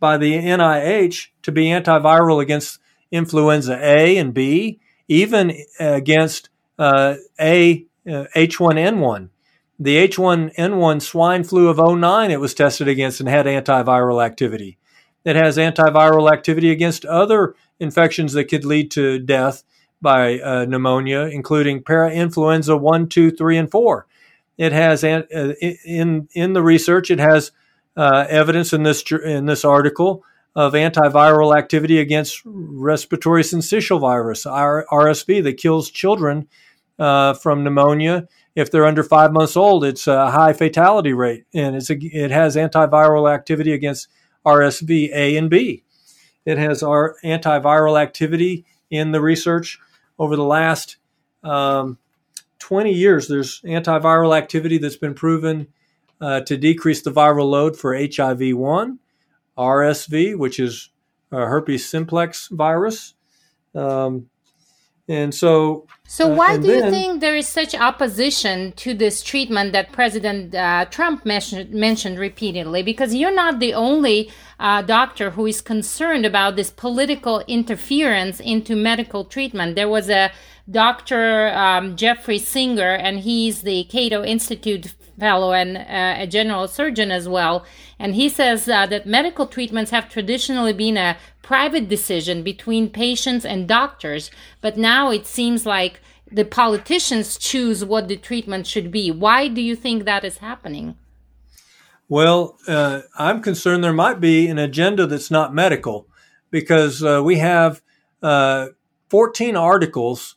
by 0.00 0.16
the 0.16 0.32
NIH 0.32 1.28
to 1.42 1.52
be 1.52 1.66
antiviral 1.66 2.42
against 2.42 2.80
influenza 3.10 3.78
A 3.80 4.16
and 4.16 4.32
B, 4.32 4.80
even 5.08 5.52
against 5.78 6.48
uh, 6.78 7.16
A 7.40 7.86
H1N1 8.06 9.28
the 9.80 9.96
H1N1 10.06 11.00
swine 11.00 11.42
flu 11.42 11.68
of 11.68 11.78
09 11.78 12.30
it 12.30 12.38
was 12.38 12.52
tested 12.52 12.86
against 12.86 13.18
and 13.18 13.28
had 13.28 13.46
antiviral 13.46 14.22
activity. 14.22 14.76
It 15.24 15.36
has 15.36 15.56
antiviral 15.56 16.30
activity 16.30 16.70
against 16.70 17.06
other 17.06 17.54
infections 17.80 18.34
that 18.34 18.44
could 18.44 18.66
lead 18.66 18.90
to 18.92 19.18
death 19.18 19.64
by 20.02 20.38
uh, 20.38 20.66
pneumonia, 20.66 21.22
including 21.22 21.82
parainfluenza 21.82 22.78
1, 22.78 23.08
2, 23.08 23.30
3, 23.30 23.56
and 23.56 23.70
4. 23.70 24.06
It 24.58 24.72
has, 24.72 25.02
uh, 25.02 25.22
in, 25.30 26.28
in 26.34 26.52
the 26.52 26.62
research, 26.62 27.10
it 27.10 27.18
has 27.18 27.50
uh, 27.96 28.26
evidence 28.28 28.74
in 28.74 28.82
this, 28.82 29.02
in 29.10 29.46
this 29.46 29.64
article 29.64 30.24
of 30.56 30.72
antiviral 30.72 31.56
activity 31.56 31.98
against 31.98 32.42
respiratory 32.44 33.42
syncytial 33.42 34.00
virus, 34.00 34.44
RSV, 34.44 35.42
that 35.44 35.56
kills 35.56 35.90
children 35.90 36.48
uh, 36.98 37.34
from 37.34 37.64
pneumonia 37.64 38.26
if 38.54 38.70
they're 38.70 38.86
under 38.86 39.02
five 39.02 39.32
months 39.32 39.56
old, 39.56 39.84
it's 39.84 40.06
a 40.06 40.30
high 40.30 40.52
fatality 40.52 41.12
rate, 41.12 41.44
and 41.54 41.76
it's 41.76 41.90
a, 41.90 41.96
it 41.98 42.30
has 42.30 42.56
antiviral 42.56 43.32
activity 43.32 43.72
against 43.72 44.08
RSV 44.44 45.10
A 45.14 45.36
and 45.36 45.48
B. 45.48 45.84
It 46.44 46.58
has 46.58 46.82
our 46.82 47.16
antiviral 47.24 48.00
activity 48.00 48.64
in 48.90 49.12
the 49.12 49.20
research 49.20 49.78
over 50.18 50.36
the 50.36 50.44
last 50.44 50.96
um, 51.42 51.98
20 52.58 52.92
years. 52.92 53.28
There's 53.28 53.60
antiviral 53.62 54.36
activity 54.36 54.78
that's 54.78 54.96
been 54.96 55.14
proven 55.14 55.68
uh, 56.20 56.40
to 56.42 56.56
decrease 56.56 57.02
the 57.02 57.12
viral 57.12 57.48
load 57.48 57.78
for 57.78 57.96
HIV 57.96 58.56
1, 58.56 58.98
RSV, 59.60 60.36
which 60.38 60.58
is 60.58 60.90
herpes 61.30 61.88
simplex 61.88 62.48
virus. 62.48 63.14
Um, 63.74 64.30
and 65.06 65.34
so 65.34 65.86
so 66.06 66.32
uh, 66.32 66.36
why 66.36 66.56
do 66.56 66.68
then, 66.68 66.84
you 66.84 66.90
think 66.90 67.20
there 67.20 67.36
is 67.36 67.48
such 67.48 67.74
opposition 67.74 68.72
to 68.76 68.94
this 68.94 69.22
treatment 69.22 69.72
that 69.72 69.92
President 69.92 70.54
uh, 70.54 70.84
Trump 70.84 71.26
mentioned, 71.26 71.72
mentioned 71.72 72.18
repeatedly? 72.18 72.82
Because 72.82 73.14
you're 73.14 73.34
not 73.34 73.58
the 73.58 73.74
only 73.74 74.30
uh, 74.60 74.82
doctor 74.82 75.30
who 75.30 75.46
is 75.46 75.60
concerned 75.60 76.24
about 76.24 76.54
this 76.54 76.70
political 76.70 77.42
interference 77.48 78.38
into 78.38 78.76
medical 78.76 79.24
treatment. 79.24 79.74
There 79.74 79.88
was 79.88 80.08
a 80.08 80.30
Dr. 80.70 81.48
Um, 81.48 81.96
Jeffrey 81.96 82.38
Singer, 82.38 82.92
and 82.94 83.20
he's 83.20 83.62
the 83.62 83.84
Cato 83.84 84.22
Institute 84.22 84.94
and 85.20 85.76
uh, 85.76 86.22
a 86.22 86.26
general 86.26 86.68
surgeon 86.68 87.10
as 87.10 87.28
well. 87.28 87.64
And 87.98 88.14
he 88.14 88.28
says 88.28 88.68
uh, 88.68 88.86
that 88.86 89.06
medical 89.06 89.46
treatments 89.46 89.90
have 89.90 90.08
traditionally 90.08 90.72
been 90.72 90.96
a 90.96 91.16
private 91.42 91.88
decision 91.88 92.42
between 92.42 92.88
patients 92.90 93.44
and 93.44 93.68
doctors, 93.68 94.30
but 94.60 94.76
now 94.76 95.10
it 95.10 95.26
seems 95.26 95.66
like 95.66 96.00
the 96.30 96.44
politicians 96.44 97.36
choose 97.36 97.84
what 97.84 98.08
the 98.08 98.16
treatment 98.16 98.66
should 98.66 98.90
be. 98.90 99.10
Why 99.10 99.48
do 99.48 99.60
you 99.60 99.74
think 99.74 100.04
that 100.04 100.24
is 100.24 100.38
happening? 100.38 100.96
Well, 102.08 102.58
uh, 102.66 103.02
I'm 103.18 103.42
concerned 103.42 103.84
there 103.84 103.92
might 103.92 104.20
be 104.20 104.48
an 104.48 104.58
agenda 104.58 105.06
that's 105.06 105.30
not 105.30 105.54
medical 105.54 106.06
because 106.50 107.02
uh, 107.02 107.22
we 107.24 107.38
have 107.38 107.82
uh, 108.22 108.68
14 109.08 109.56
articles 109.56 110.36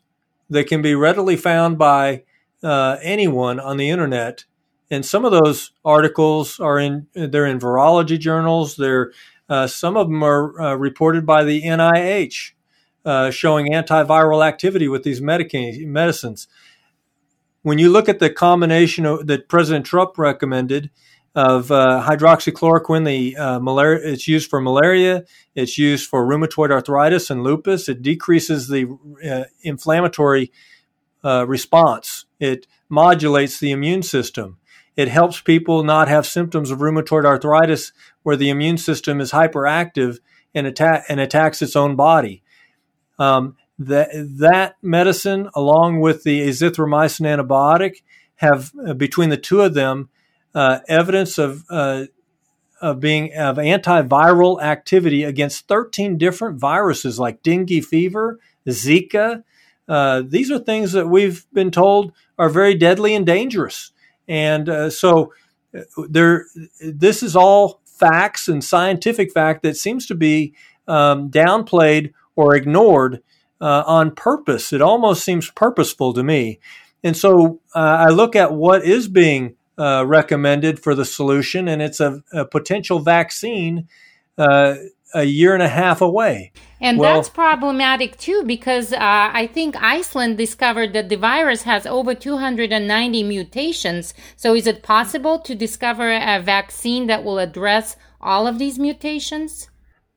that 0.49 0.67
can 0.67 0.81
be 0.81 0.95
readily 0.95 1.35
found 1.35 1.77
by 1.77 2.23
uh, 2.63 2.97
anyone 3.01 3.59
on 3.59 3.77
the 3.77 3.89
internet. 3.89 4.45
And 4.91 5.05
some 5.05 5.25
of 5.25 5.31
those 5.31 5.71
articles 5.83 6.59
are 6.59 6.79
in 6.79 7.07
they're 7.13 7.45
in 7.45 7.59
virology 7.59 8.19
journals. 8.19 8.75
They're 8.75 9.11
uh, 9.49 9.67
some 9.67 9.97
of 9.97 10.07
them 10.07 10.23
are 10.23 10.59
uh, 10.59 10.75
reported 10.75 11.25
by 11.25 11.43
the 11.43 11.63
NIH, 11.63 12.53
uh, 13.05 13.29
showing 13.29 13.71
antiviral 13.71 14.45
activity 14.45 14.87
with 14.87 15.03
these 15.03 15.21
medica- 15.21 15.85
medicines. 15.85 16.47
When 17.61 17.77
you 17.77 17.89
look 17.89 18.09
at 18.09 18.19
the 18.19 18.29
combination 18.29 19.05
of, 19.05 19.27
that 19.27 19.47
President 19.47 19.85
Trump 19.85 20.17
recommended 20.17 20.89
of 21.35 21.71
uh, 21.71 22.05
hydroxychloroquine, 22.07 23.05
the 23.05 23.35
uh, 23.35 23.59
malaria, 23.59 24.13
it's 24.13 24.27
used 24.27 24.49
for 24.49 24.61
malaria, 24.61 25.23
it's 25.55 25.77
used 25.77 26.09
for 26.09 26.25
rheumatoid 26.25 26.71
arthritis 26.71 27.29
and 27.29 27.43
lupus. 27.43 27.89
It 27.89 28.01
decreases 28.01 28.67
the 28.67 28.97
uh, 29.27 29.45
inflammatory 29.61 30.51
response. 31.23 32.25
It 32.39 32.67
modulates 32.89 33.59
the 33.59 33.71
immune 33.71 34.03
system. 34.03 34.57
It 34.95 35.07
helps 35.07 35.41
people 35.41 35.83
not 35.83 36.07
have 36.07 36.25
symptoms 36.25 36.71
of 36.71 36.79
rheumatoid 36.79 37.25
arthritis 37.25 37.91
where 38.21 38.35
the 38.35 38.49
immune 38.49 38.77
system 38.77 39.19
is 39.19 39.31
hyperactive 39.31 40.19
and, 40.53 40.67
attack, 40.67 41.05
and 41.09 41.19
attacks 41.19 41.61
its 41.61 41.75
own 41.75 41.95
body. 41.95 42.43
Um, 43.17 43.57
that, 43.79 44.09
that 44.39 44.75
medicine, 44.81 45.49
along 45.55 45.99
with 45.99 46.23
the 46.23 46.41
azithromycin 46.47 47.25
antibiotic, 47.25 48.03
have 48.35 48.71
uh, 48.85 48.93
between 48.93 49.29
the 49.29 49.37
two 49.37 49.61
of 49.61 49.73
them 49.73 50.09
uh, 50.53 50.79
evidence 50.87 51.37
of 51.37 51.63
uh, 51.69 52.05
of 52.81 52.99
being 52.99 53.33
of 53.33 53.55
antiviral 53.55 54.61
activity 54.61 55.23
against 55.23 55.69
13 55.69 56.17
different 56.17 56.59
viruses 56.59 57.17
like 57.17 57.41
dengue 57.41 57.81
fever, 57.83 58.39
Zika. 58.67 59.43
Uh, 59.87 60.21
these 60.25 60.51
are 60.51 60.59
things 60.59 60.91
that 60.91 61.07
we've 61.07 61.45
been 61.53 61.71
told 61.71 62.11
are 62.37 62.49
very 62.49 62.75
deadly 62.75 63.15
and 63.15 63.25
dangerous. 63.25 63.92
And 64.27 64.69
uh, 64.69 64.89
so 64.89 65.33
uh, 65.75 65.81
there, 66.09 66.45
this 66.81 67.23
is 67.23 67.35
all 67.35 67.81
facts 67.85 68.47
and 68.47 68.63
scientific 68.63 69.31
fact 69.31 69.63
that 69.63 69.77
seems 69.77 70.05
to 70.07 70.15
be 70.15 70.53
um, 70.87 71.29
downplayed 71.29 72.13
or 72.35 72.55
ignored 72.55 73.21
uh, 73.61 73.83
on 73.85 74.13
purpose. 74.13 74.73
It 74.73 74.81
almost 74.81 75.23
seems 75.23 75.49
purposeful 75.51 76.13
to 76.13 76.23
me. 76.23 76.59
And 77.03 77.15
so 77.15 77.61
uh, 77.75 78.05
I 78.07 78.09
look 78.09 78.35
at 78.35 78.53
what 78.53 78.83
is 78.83 79.07
being 79.07 79.55
uh, 79.77 80.05
recommended 80.05 80.79
for 80.79 80.95
the 80.95 81.05
solution, 81.05 81.67
and 81.67 81.81
it's 81.81 81.99
a, 81.99 82.23
a 82.31 82.45
potential 82.45 82.99
vaccine 82.99 83.87
uh, 84.37 84.75
a 85.13 85.23
year 85.23 85.53
and 85.53 85.63
a 85.63 85.69
half 85.69 86.01
away. 86.01 86.51
And 86.81 86.97
well, 86.97 87.15
that's 87.15 87.29
problematic 87.29 88.17
too 88.17 88.43
because 88.45 88.91
uh, 88.91 88.97
I 88.99 89.47
think 89.47 89.75
Iceland 89.81 90.37
discovered 90.37 90.93
that 90.93 91.09
the 91.09 91.15
virus 91.15 91.63
has 91.63 91.85
over 91.85 92.13
290 92.13 93.23
mutations. 93.23 94.13
So 94.35 94.53
is 94.53 94.67
it 94.67 94.83
possible 94.83 95.39
to 95.39 95.55
discover 95.55 96.11
a 96.11 96.41
vaccine 96.41 97.07
that 97.07 97.23
will 97.23 97.39
address 97.39 97.95
all 98.19 98.47
of 98.47 98.59
these 98.59 98.77
mutations? 98.79 99.69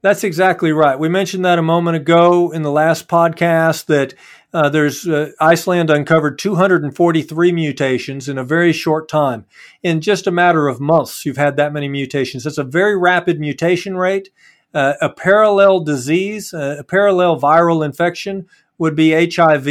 That's 0.03 0.25
exactly 0.25 0.73
right. 0.73 0.99
We 0.99 1.09
mentioned 1.09 1.45
that 1.45 1.59
a 1.59 1.63
moment 1.63 1.97
ago 1.97 2.53
in 2.53 2.63
the 2.63 2.71
last 2.71 3.09
podcast 3.09 3.87
that 3.87 4.15
uh, 4.53 4.69
there's 4.69 5.07
uh, 5.07 5.33
Iceland 5.41 5.91
uncovered 5.91 6.39
243 6.39 7.53
mutations 7.53 8.29
in 8.29 8.39
a 8.39 8.45
very 8.45 8.73
short 8.73 9.09
time. 9.09 9.47
In 9.83 10.01
just 10.01 10.27
a 10.27 10.31
matter 10.31 10.69
of 10.69 10.81
months, 10.81 11.27
you've 11.27 11.37
had 11.37 11.57
that 11.57 11.73
many 11.73 11.89
mutations. 11.89 12.45
That's 12.45 12.57
a 12.57 12.65
very 12.65 12.97
rapid 12.97 13.41
mutation 13.41 13.97
rate. 13.97 14.31
Uh, 14.77 14.93
a 15.01 15.09
parallel 15.09 15.81
disease, 15.81 16.53
uh, 16.53 16.77
a 16.79 16.85
parallel 16.85 17.41
viral 17.41 17.83
infection 17.83 18.47
would 18.77 18.95
be 18.95 19.31
HIV. 19.31 19.67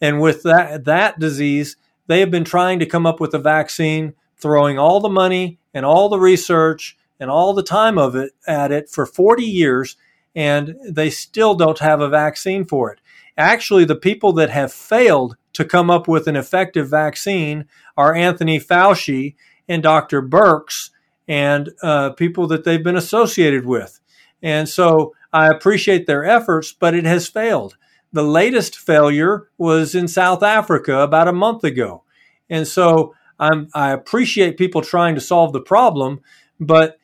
And 0.00 0.20
with 0.20 0.42
that, 0.42 0.84
that 0.84 1.20
disease, 1.20 1.76
they 2.08 2.18
have 2.18 2.30
been 2.32 2.42
trying 2.42 2.80
to 2.80 2.86
come 2.86 3.06
up 3.06 3.20
with 3.20 3.34
a 3.34 3.38
vaccine, 3.38 4.14
throwing 4.36 4.80
all 4.80 4.98
the 4.98 5.08
money 5.08 5.60
and 5.72 5.86
all 5.86 6.08
the 6.08 6.18
research 6.18 6.96
and 7.20 7.30
all 7.30 7.54
the 7.54 7.62
time 7.62 7.98
of 7.98 8.16
it 8.16 8.32
at 8.48 8.72
it 8.72 8.90
for 8.90 9.06
40 9.06 9.44
years, 9.44 9.94
and 10.34 10.74
they 10.84 11.08
still 11.08 11.54
don't 11.54 11.78
have 11.78 12.00
a 12.00 12.08
vaccine 12.08 12.64
for 12.64 12.92
it. 12.92 13.00
Actually, 13.38 13.84
the 13.84 13.94
people 13.94 14.32
that 14.32 14.50
have 14.50 14.72
failed 14.72 15.36
to 15.52 15.64
come 15.64 15.88
up 15.88 16.08
with 16.08 16.26
an 16.26 16.34
effective 16.34 16.90
vaccine 16.90 17.66
are 17.96 18.12
Anthony 18.12 18.58
Fauci 18.58 19.36
and 19.68 19.84
Dr. 19.84 20.20
Birx 20.20 20.90
and 21.28 21.70
uh, 21.80 22.10
people 22.10 22.48
that 22.48 22.64
they've 22.64 22.82
been 22.82 22.96
associated 22.96 23.64
with. 23.64 24.00
And 24.42 24.68
so 24.68 25.14
I 25.32 25.48
appreciate 25.48 26.06
their 26.06 26.24
efforts, 26.24 26.72
but 26.72 26.94
it 26.94 27.04
has 27.04 27.28
failed. 27.28 27.76
The 28.12 28.22
latest 28.22 28.76
failure 28.78 29.48
was 29.58 29.94
in 29.94 30.08
South 30.08 30.42
Africa 30.42 31.00
about 31.00 31.28
a 31.28 31.32
month 31.32 31.64
ago. 31.64 32.04
And 32.48 32.66
so 32.66 33.14
I'm, 33.38 33.68
I 33.74 33.90
appreciate 33.90 34.56
people 34.56 34.82
trying 34.82 35.14
to 35.14 35.20
solve 35.20 35.52
the 35.52 35.60
problem, 35.60 36.20
but 36.58 36.98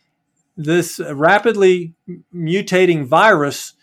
this 0.57 1.01
rapidly 1.01 1.95
mutating 2.35 3.05
virus 3.05 3.75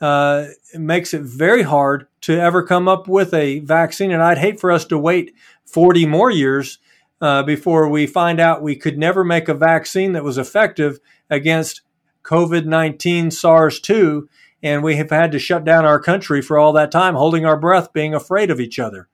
uh, 0.00 0.46
makes 0.74 1.12
it 1.14 1.22
very 1.22 1.62
hard 1.62 2.06
to 2.20 2.38
ever 2.38 2.62
come 2.62 2.88
up 2.88 3.08
with 3.08 3.34
a 3.34 3.60
vaccine. 3.60 4.12
And 4.12 4.22
I'd 4.22 4.38
hate 4.38 4.60
for 4.60 4.70
us 4.70 4.84
to 4.86 4.98
wait 4.98 5.34
40 5.64 6.06
more 6.06 6.30
years 6.30 6.78
uh, 7.20 7.42
before 7.42 7.88
we 7.88 8.06
find 8.06 8.38
out 8.38 8.62
we 8.62 8.76
could 8.76 8.96
never 8.96 9.24
make 9.24 9.48
a 9.48 9.54
vaccine 9.54 10.12
that 10.12 10.24
was 10.24 10.38
effective 10.38 11.00
against 11.28 11.82
COVID 12.28 12.66
19 12.66 13.30
SARS 13.30 13.80
2, 13.80 14.28
and 14.62 14.82
we 14.82 14.96
have 14.96 15.10
had 15.10 15.32
to 15.32 15.38
shut 15.38 15.64
down 15.64 15.86
our 15.86 15.98
country 15.98 16.42
for 16.42 16.58
all 16.58 16.74
that 16.74 16.92
time, 16.92 17.14
holding 17.14 17.46
our 17.46 17.56
breath, 17.56 17.92
being 17.92 18.14
afraid 18.14 18.50
of 18.50 18.60
each 18.60 18.78
other. 18.78 19.08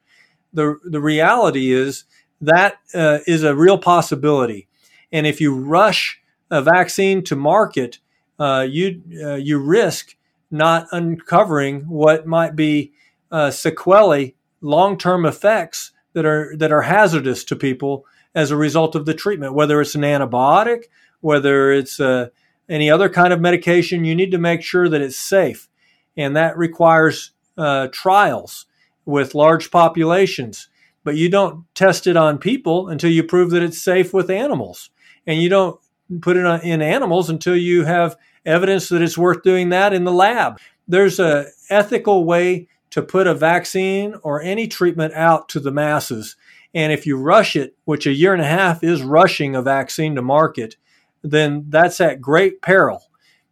The, 0.53 0.79
the 0.85 1.01
reality 1.01 1.73
is 1.73 2.05
that 2.41 2.79
uh, 2.93 3.21
is 3.27 3.45
a 3.45 3.55
real 3.55 3.79
possibility. 3.79 4.67
And 5.13 5.27
if 5.27 5.41
you 5.41 5.55
rush 5.55 6.21
a 6.51 6.61
vaccine 6.61 7.23
to 7.25 7.37
market, 7.37 8.01
uh, 8.39 8.67
you, 8.69 9.03
uh, 9.23 9.35
you 9.35 9.59
risk 9.59 10.17
not 10.51 10.89
uncovering 10.91 11.83
what 11.83 12.27
might 12.27 12.57
be 12.57 12.93
uh, 13.31 13.53
sequelae, 13.53 14.35
long 14.61 14.99
term 14.99 15.25
effects 15.25 15.93
that 16.15 16.27
are, 16.27 16.57
that 16.57 16.73
are 16.73 16.83
hazardous 16.83 17.45
to 17.45 17.55
people 17.55 18.07
as 18.35 18.51
a 18.51 18.57
result 18.57 18.97
of 18.97 19.07
the 19.07 19.15
treatment, 19.15 19.55
whether 19.55 19.81
it's 19.81 19.95
an 19.95 20.03
antibiotic, 20.03 20.85
whether 21.21 21.71
it's 21.71 22.01
a 22.01 22.33
any 22.69 22.91
other 22.91 23.09
kind 23.09 23.33
of 23.33 23.41
medication, 23.41 24.05
you 24.05 24.15
need 24.15 24.31
to 24.31 24.39
make 24.39 24.63
sure 24.63 24.89
that 24.89 25.01
it's 25.01 25.19
safe. 25.19 25.69
And 26.17 26.37
that 26.37 26.57
requires 26.57 27.33
uh, 27.59 27.89
trials 27.89 28.67
with 29.05 29.35
large 29.35 29.71
populations. 29.71 30.69
But 31.03 31.17
you 31.17 31.29
don't 31.29 31.65
test 31.75 32.07
it 32.07 32.17
on 32.17 32.39
people 32.39 32.89
until 32.89 33.11
you 33.11 33.23
prove 33.23 33.51
that 33.51 33.63
it's 33.63 33.83
safe 33.83 34.15
with 34.15 34.31
animals. 34.31 34.91
And 35.27 35.41
you 35.41 35.49
don't 35.49 35.79
put 36.21 36.37
it 36.37 36.47
on, 36.47 36.61
in 36.63 36.81
animals 36.83 37.29
until 37.31 37.57
you 37.57 37.85
have 37.85 38.17
evidence 38.47 38.89
that 38.89 39.03
it's 39.03 39.19
worth 39.19 39.43
doing 39.43 39.71
that 39.71 39.93
in 39.93 40.05
the 40.05 40.13
lab. 40.13 40.59
There's 40.89 41.19
a 41.19 41.47
ethical 41.71 42.25
way 42.25 42.69
to 42.91 43.03
put 43.03 43.27
a 43.27 43.35
vaccine 43.35 44.15
or 44.23 44.41
any 44.41 44.69
treatment 44.69 45.15
out 45.15 45.49
to 45.51 45.61
the 45.61 45.73
masses. 45.73 46.37
And 46.75 46.93
if 46.93 47.07
you 47.07 47.17
rush 47.17 47.57
it, 47.57 47.77
which 47.85 48.07
a 48.07 48.13
year 48.13 48.33
and 48.33 48.43
a 48.43 48.47
half 48.47 48.85
is 48.85 49.03
rushing 49.03 49.55
a 49.55 49.63
vaccine 49.63 50.15
to 50.15 50.23
market, 50.23 50.77
then 51.25 51.65
that's 51.69 52.01
at 52.01 52.21
great 52.21 52.61
peril. 52.61 53.03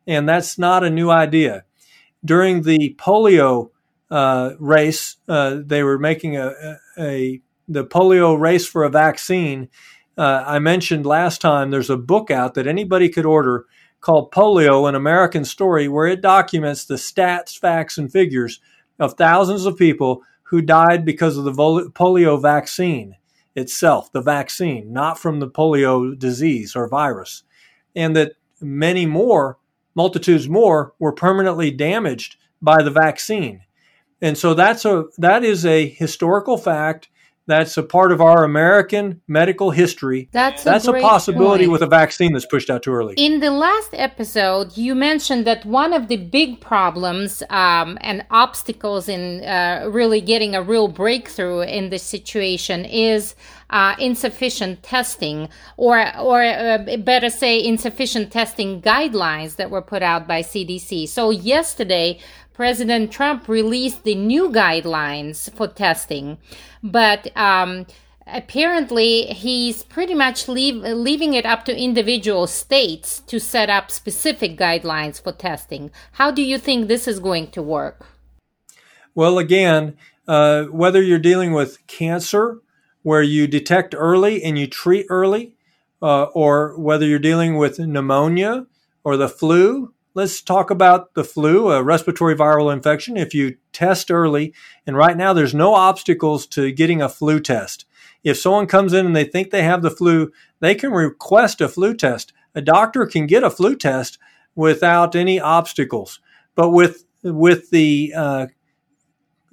And 0.07 0.29
that's 0.29 0.59
not 0.59 0.85
a 0.85 0.91
new 0.91 1.11
idea. 1.11 1.65
During 2.25 2.63
the 2.63 2.95
polio 2.99 3.71
uh, 4.11 4.51
race, 4.59 5.17
uh, 5.27 5.59
they 5.65 5.83
were 5.83 5.99
making 5.99 6.37
a, 6.37 6.49
a, 6.49 6.79
a, 6.99 7.43
the 7.67 7.85
polio 7.85 8.39
race 8.39 8.67
for 8.67 8.85
a 8.85 8.91
vaccine. 8.91 9.69
Uh, 10.19 10.45
I 10.47 10.59
mentioned 10.59 11.07
last 11.07 11.41
time 11.41 11.71
there's 11.71 11.91
a 11.91 11.97
book 11.97 12.31
out 12.31 12.55
that 12.55 12.67
anybody 12.67 13.09
could 13.09 13.25
order 13.25 13.65
called 14.01 14.33
Polio: 14.33 14.89
An 14.89 14.95
American 14.95 15.45
Story, 15.45 15.89
where 15.89 16.07
it 16.07 16.21
documents 16.21 16.85
the 16.85 16.97
stats, 16.97 17.59
facts, 17.59 17.97
and 17.97 18.13
figures 18.13 18.61
of 18.99 19.15
thousands 19.15 19.65
of 19.65 19.77
people 19.77 20.23
who 20.43 20.61
died 20.61 21.05
because 21.05 21.39
of 21.39 21.45
the 21.45 21.53
polio 21.53 22.41
vaccine 22.41 23.17
itself, 23.55 24.13
the 24.13 24.21
vaccine, 24.21 24.93
not 24.93 25.19
from 25.19 25.41
the 25.41 25.49
polio 25.49 26.19
disease 26.19 26.77
or 26.77 26.89
virus 26.89 27.45
and 27.95 28.17
that 28.17 28.33
many 28.61 29.07
more, 29.07 29.59
multitudes 29.95 30.49
more, 30.49 30.95
were 30.99 31.13
permanently 31.13 31.71
damaged 31.71 32.37
by 32.61 32.83
the 32.83 32.91
vaccine. 32.91 33.63
And 34.21 34.39
so 34.39 34.55
that's 34.55 34.85
a 34.85 35.07
that 35.19 35.45
is 35.45 35.67
a 35.67 35.89
historical 35.89 36.57
fact 36.57 37.09
that's 37.47 37.77
a 37.77 37.83
part 37.83 38.13
of 38.13 38.21
our 38.21 38.45
American 38.45 39.21
medical 39.27 39.71
history. 39.71 40.29
That's, 40.33 40.63
that's 40.63 40.87
a, 40.87 40.93
a 40.93 41.01
possibility 41.01 41.65
point. 41.65 41.73
with 41.73 41.83
a 41.83 41.87
vaccine 41.87 42.33
that's 42.33 42.47
pushed 42.47 42.71
out 42.71 42.83
too 42.83 42.93
early. 42.93 43.15
In 43.17 43.41
the 43.41 43.51
last 43.51 43.91
episode, 43.95 44.77
you 44.77 44.95
mentioned 44.95 45.47
that 45.47 45.67
one 45.67 45.93
of 45.93 46.09
the 46.09 46.17
big 46.17 46.61
problems 46.61 47.43
um, 47.51 47.99
and 48.01 48.25
obstacles 48.31 49.09
in 49.09 49.43
uh, 49.45 49.89
really 49.91 50.21
getting 50.21 50.55
a 50.55 50.63
real 50.63 50.89
breakthrough 50.89 51.61
in 51.61 51.91
this 51.91 52.03
situation 52.03 52.85
is 52.85 53.35
uh, 53.71 53.95
insufficient 53.99 54.83
testing, 54.83 55.49
or 55.79 55.97
or 56.19 56.43
uh, 56.43 56.97
better 56.99 57.31
say, 57.31 57.63
insufficient 57.65 58.31
testing 58.31 58.83
guidelines 58.83 59.57
that 59.57 59.71
were 59.71 59.81
put 59.81 60.03
out 60.03 60.29
by 60.29 60.43
CDC. 60.43 61.09
So 61.09 61.31
yesterday, 61.31 62.21
President 62.55 63.11
Trump 63.11 63.49
released 63.49 64.05
the 64.05 64.15
new 64.15 64.51
guidelines 64.51 65.53
for 65.55 65.69
testing, 65.69 66.39
but 66.83 67.35
um, 67.37 67.87
apparently 68.27 69.27
he's 69.27 69.83
pretty 69.83 70.15
much 70.15 70.49
leave, 70.49 70.77
leaving 70.77 71.35
it 71.35 71.47
up 71.47 71.65
to 71.65 71.77
individual 71.77 72.47
states 72.47 73.21
to 73.21 73.39
set 73.39 73.71
up 73.71 73.91
specific 73.91 74.59
guidelines 74.59 75.23
for 75.23 75.33
testing. 75.33 75.91
How 76.13 76.31
do 76.31 76.43
you 76.43 76.59
think 76.59 76.89
this 76.89 77.09
is 77.09 77.21
going 77.21 77.51
to 77.53 77.63
work? 77.63 78.07
Well, 79.15 79.39
again, 79.39 79.97
uh, 80.29 80.65
whether 80.65 81.03
you're 81.03 81.19
dealing 81.19 81.53
with 81.53 81.87
cancer, 81.87 82.59
where 83.03 83.23
you 83.23 83.47
detect 83.47 83.95
early 83.97 84.43
and 84.43 84.59
you 84.59 84.67
treat 84.67 85.07
early, 85.09 85.57
uh, 86.01 86.25
or 86.35 86.79
whether 86.79 87.07
you're 87.07 87.19
dealing 87.19 87.57
with 87.57 87.79
pneumonia 87.79 88.67
or 89.05 89.17
the 89.17 89.29
flu, 89.29 89.92
let's 90.15 90.43
talk 90.43 90.71
about 90.71 91.15
the 91.15 91.25
flu, 91.25 91.71
a 91.71 91.83
respiratory 91.83 92.35
viral 92.35 92.73
infection. 92.73 93.17
If 93.17 93.35
you 93.35 93.57
test 93.73 94.11
early, 94.11 94.53
and 94.87 94.97
right 94.97 95.17
now 95.17 95.33
there's 95.33 95.55
no 95.55 95.75
obstacles 95.75 96.47
to 96.49 96.73
getting 96.73 97.03
a 97.03 97.09
flu 97.09 97.41
test. 97.41 97.87
If 98.23 98.39
someone 98.39 98.67
comes 98.67 98.93
in 98.93 99.07
and 99.07 99.17
they 99.17 99.25
think 99.25 99.51
they 99.51 99.65
have 99.65 99.83
the 99.83 99.91
flu, 99.91 100.31
they 100.61 100.75
can 100.75 100.93
request 100.93 101.61
a 101.61 101.69
flu 101.69 101.95
test. 101.95 102.33
A 102.55 102.61
doctor 102.61 103.07
can 103.07 103.27
get 103.27 103.43
a 103.43 103.51
flu 103.51 103.75
test 103.77 104.19
without 104.55 105.17
any 105.17 105.41
obstacles. 105.41 106.21
But 106.55 106.71
with 106.71 107.05
with 107.23 107.71
the 107.71 108.13
uh, 108.15 108.47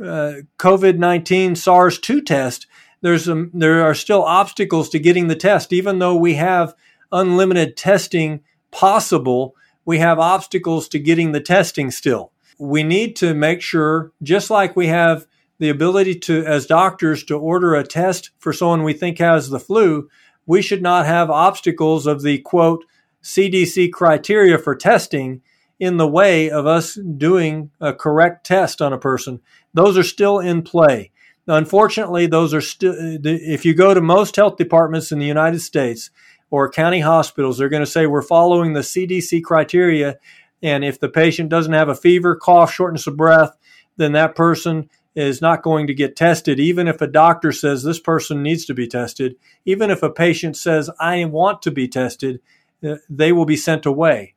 uh, 0.03 0.33
COVID 0.57 0.97
nineteen 0.97 1.55
SARS 1.55 1.97
two 1.97 2.21
test, 2.21 2.67
there's 3.01 3.27
a, 3.27 3.47
there 3.53 3.81
are 3.83 3.95
still 3.95 4.23
obstacles 4.23 4.89
to 4.89 4.99
getting 4.99 5.27
the 5.27 5.35
test, 5.35 5.71
even 5.71 5.99
though 5.99 6.15
we 6.15 6.33
have 6.35 6.75
unlimited 7.11 7.77
testing 7.77 8.41
possible 8.71 9.55
we 9.89 9.98
have 9.98 10.19
obstacles 10.19 10.88
to 10.88 11.00
getting 11.00 11.31
the 11.31 11.41
testing 11.41 11.89
still. 11.89 12.31
We 12.60 12.84
need 12.84 13.15
to 13.15 13.34
make 13.34 13.60
sure, 13.60 14.12
just 14.22 14.51
like 14.51 14.75
we 14.75 14.86
have 14.86 15.25
the 15.58 15.69
ability 15.69 16.19
to, 16.19 16.46
as 16.46 16.67
doctors, 16.67 17.24
to 17.24 17.34
order 17.34 17.74
a 17.74 17.84
test 17.84 18.29
for 18.38 18.53
someone 18.53 18.84
we 18.84 18.93
think 18.93 19.17
has 19.17 19.50
the 19.50 19.60
flu, 19.60 20.08
we 20.46 20.62
should 20.62 20.84
not 20.84 21.08
have 21.08 21.31
obstacles 21.31 22.05
of 22.05 22.22
the 22.22 22.38
quote 22.38 22.86
CDC 23.24 23.91
criteria 23.91 24.60
for 24.60 24.75
testing 24.75 25.41
in 25.79 25.98
the 25.98 26.08
way 26.08 26.51
of 26.51 26.67
us 26.67 26.93
doing 26.93 27.72
a 27.81 27.91
correct 27.91 28.46
test 28.46 28.84
on 28.84 28.93
a 28.93 29.00
person. 29.00 29.39
Those 29.74 29.98
are 29.98 30.03
still 30.03 30.38
in 30.38 30.62
play. 30.62 31.10
Unfortunately, 31.48 32.27
those 32.27 32.53
are 32.53 32.62
still, 32.62 32.93
if 32.96 33.65
you 33.65 33.74
go 33.74 33.96
to 33.96 34.01
most 34.01 34.36
health 34.36 34.58
departments 34.58 35.12
in 35.12 35.17
the 35.17 35.25
United 35.25 35.62
States, 35.62 36.12
or 36.51 36.70
county 36.70 37.01
hospitals, 37.01 37.58
they're 37.58 37.70
going 37.70 37.84
to 37.84 37.89
say 37.89 38.08
we're 38.08 38.22
following 38.22 38.74
the 38.74 38.79
CDC 38.79 39.44
criteria. 39.44 40.18
And 40.62 40.84
if 40.84 41.00
the 41.00 41.10
patient 41.10 41.50
doesn't 41.50 41.74
have 41.74 41.89
a 41.89 41.96
fever, 41.96 42.36
cough, 42.36 42.74
shortness 42.74 43.08
of 43.08 43.18
breath, 43.18 43.58
then 43.98 44.13
that 44.13 44.36
person 44.36 44.89
is 45.15 45.41
not 45.41 45.63
going 45.63 45.88
to 45.88 45.94
get 45.94 46.15
tested, 46.15 46.60
even 46.60 46.88
if 46.88 47.01
a 47.01 47.08
doctor 47.08 47.51
says 47.51 47.84
this 47.84 48.00
person 48.00 48.41
needs 48.41 48.65
to 48.65 48.74
be 48.74 48.88
tested. 48.88 49.36
Even 49.65 49.89
if 49.89 50.03
a 50.03 50.10
patient 50.10 50.56
says, 50.56 50.89
I 51.00 51.25
want 51.25 51.62
to 51.64 51.72
be 51.72 51.88
tested, 51.88 52.40
uh, 52.83 52.96
they 53.09 53.31
will 53.31 53.46
be 53.46 53.57
sent 53.57 53.85
away. 53.85 54.35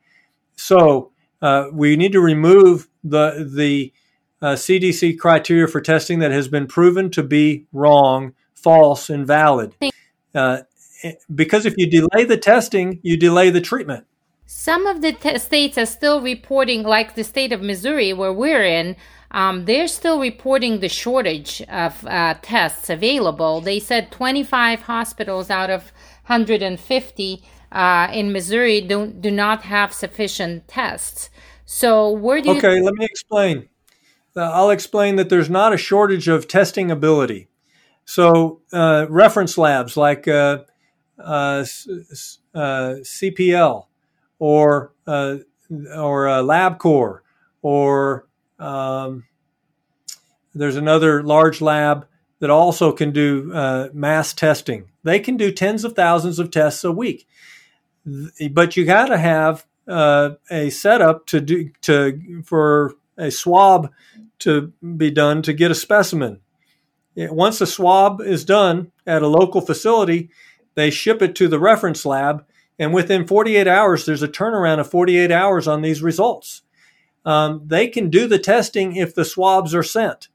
So 0.57 1.13
uh, 1.41 1.67
we 1.73 1.97
need 1.97 2.13
to 2.13 2.21
remove 2.21 2.89
the, 3.05 3.49
the 3.55 3.93
uh, 4.41 4.55
CDC 4.55 5.19
criteria 5.19 5.69
for 5.69 5.81
testing 5.81 6.19
that 6.19 6.33
has 6.33 6.49
been 6.49 6.67
proven 6.67 7.11
to 7.11 7.23
be 7.23 7.67
wrong, 7.73 8.35
false, 8.55 9.09
invalid. 9.09 9.77
Uh, 10.35 10.63
because 11.35 11.67
if 11.67 11.75
you 11.77 11.89
delay 11.89 12.25
the 12.25 12.37
testing, 12.37 13.01
you 13.03 13.17
delay 13.17 13.51
the 13.51 13.61
treatment. 13.61 14.07
Some 14.47 14.87
of 14.87 15.01
the 15.01 15.13
t- 15.13 15.39
states 15.39 15.79
are 15.79 15.87
still 15.87 16.21
reporting, 16.21 16.83
like 16.83 17.15
the 17.15 17.25
state 17.25 17.53
of 17.53 17.63
Missouri, 17.63 18.13
where 18.13 18.33
we're 18.33 18.65
in, 18.65 18.97
um, 19.31 19.65
they're 19.65 19.89
still 19.89 20.21
reporting 20.21 20.81
the 20.81 20.89
shortage 20.89 21.63
of 21.63 22.07
uh, 22.07 22.35
tests 22.43 22.91
available. 22.91 23.61
They 23.61 23.81
said 23.81 24.13
25 24.13 24.83
hospitals 24.83 25.49
out 25.49 25.71
of 25.71 25.85
150 26.27 27.43
uh, 27.73 28.09
in 28.13 28.33
Missouri 28.33 28.81
don't 28.83 29.21
do 29.21 29.31
not 29.31 29.63
have 29.63 29.93
sufficient 29.95 30.69
tests. 30.69 31.31
So 31.65 32.11
where 32.11 32.43
do 32.43 32.51
you? 32.51 32.59
Okay, 32.59 32.83
let 32.83 32.95
me 32.95 33.07
explain. 33.07 33.69
Uh, 34.37 34.51
I'll 34.51 34.71
explain 34.71 35.17
that 35.17 35.31
there's 35.31 35.51
not 35.51 35.73
a 35.73 35.79
shortage 35.79 36.29
of 36.29 36.47
testing 36.47 36.91
ability. 36.91 37.49
So 38.05 38.61
uh, 38.73 39.07
reference 39.09 39.57
labs 39.57 39.97
like 39.97 40.29
uh, 40.29 40.65
CPL 42.55 43.87
or 44.39 44.93
uh, 45.07 45.37
or 45.97 46.27
LabCorp 46.27 47.21
or 47.63 48.27
um, 48.59 49.25
there's 50.55 50.77
another 50.77 51.23
large 51.23 51.61
lab 51.61 52.07
that 52.41 52.51
also 52.51 52.93
can 52.93 53.13
do 53.13 53.53
uh, 53.55 53.89
mass 53.93 54.35
testing. 54.35 54.91
They 55.05 55.21
can 55.21 55.37
do 55.37 55.53
tens 55.53 55.85
of 55.85 55.95
thousands 55.95 56.39
of 56.39 56.51
tests 56.51 56.85
a 56.85 56.93
week, 56.93 57.27
but 58.51 58.77
you 58.77 58.85
got 58.85 59.07
to 59.07 59.19
have 59.19 59.65
uh, 59.89 60.31
a 60.51 60.71
setup 60.71 61.27
to 61.27 61.41
do 61.41 61.71
to 61.83 62.43
for 62.45 62.95
a 63.17 63.31
swab 63.31 63.91
to 64.41 64.73
be 64.97 65.11
done 65.11 65.43
to 65.43 65.53
get 65.53 65.71
a 65.71 65.75
specimen. 65.75 66.41
Once 67.15 67.61
a 67.61 67.67
swab 67.67 68.21
is 68.21 68.45
done 68.45 68.91
at 69.07 69.23
a 69.23 69.29
local 69.29 69.61
facility, 69.61 70.31
they 70.75 70.91
ship 70.91 71.23
it 71.23 71.35
to 71.37 71.49
the 71.49 71.59
reference 71.59 72.05
lab, 72.05 72.45
and 72.79 72.93
within 72.93 73.27
48 73.27 73.69
hours, 73.69 74.07
there's 74.07 74.23
a 74.23 74.29
turnaround 74.29 74.81
of 74.81 74.91
48 74.91 75.31
hours 75.31 75.69
on 75.69 75.83
these 75.83 76.03
results. 76.03 76.63
Um, 77.25 77.63
they 77.67 77.89
can 77.89 78.11
do 78.11 78.27
the 78.27 78.39
testing 78.39 78.97
if 78.97 79.15
the 79.15 79.25
swabs 79.25 79.75
are 79.75 79.83
sent. 79.83 80.29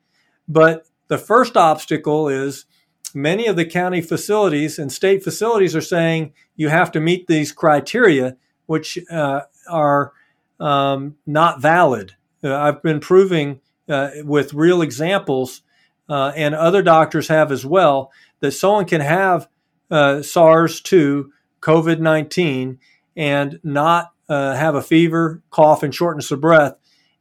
But 0.47 0.87
the 1.07 1.17
first 1.17 1.57
obstacle 1.57 2.29
is 2.29 2.65
many 3.13 3.47
of 3.47 3.55
the 3.55 3.65
county 3.65 4.01
facilities 4.01 4.79
and 4.79 4.91
state 4.91 5.23
facilities 5.23 5.75
are 5.75 5.81
saying 5.81 6.33
you 6.55 6.69
have 6.69 6.91
to 6.93 6.99
meet 6.99 7.27
these 7.27 7.51
criteria, 7.51 8.37
which 8.65 8.97
uh, 9.09 9.41
are 9.69 10.13
um, 10.59 11.15
not 11.25 11.61
valid. 11.61 12.15
Uh, 12.43 12.55
I've 12.55 12.81
been 12.81 12.99
proving 12.99 13.61
uh, 13.89 14.11
with 14.23 14.53
real 14.53 14.81
examples, 14.81 15.61
uh, 16.09 16.31
and 16.35 16.55
other 16.55 16.81
doctors 16.81 17.27
have 17.27 17.51
as 17.51 17.65
well, 17.65 18.11
that 18.39 18.51
someone 18.51 18.85
can 18.85 19.01
have 19.01 19.47
uh, 19.89 20.21
SARS 20.21 20.81
2, 20.81 21.31
COVID 21.61 21.99
19, 21.99 22.79
and 23.15 23.59
not 23.63 24.11
uh, 24.29 24.55
have 24.55 24.75
a 24.75 24.81
fever, 24.81 25.41
cough, 25.49 25.83
and 25.83 25.93
shortness 25.93 26.31
of 26.31 26.41
breath. 26.41 26.75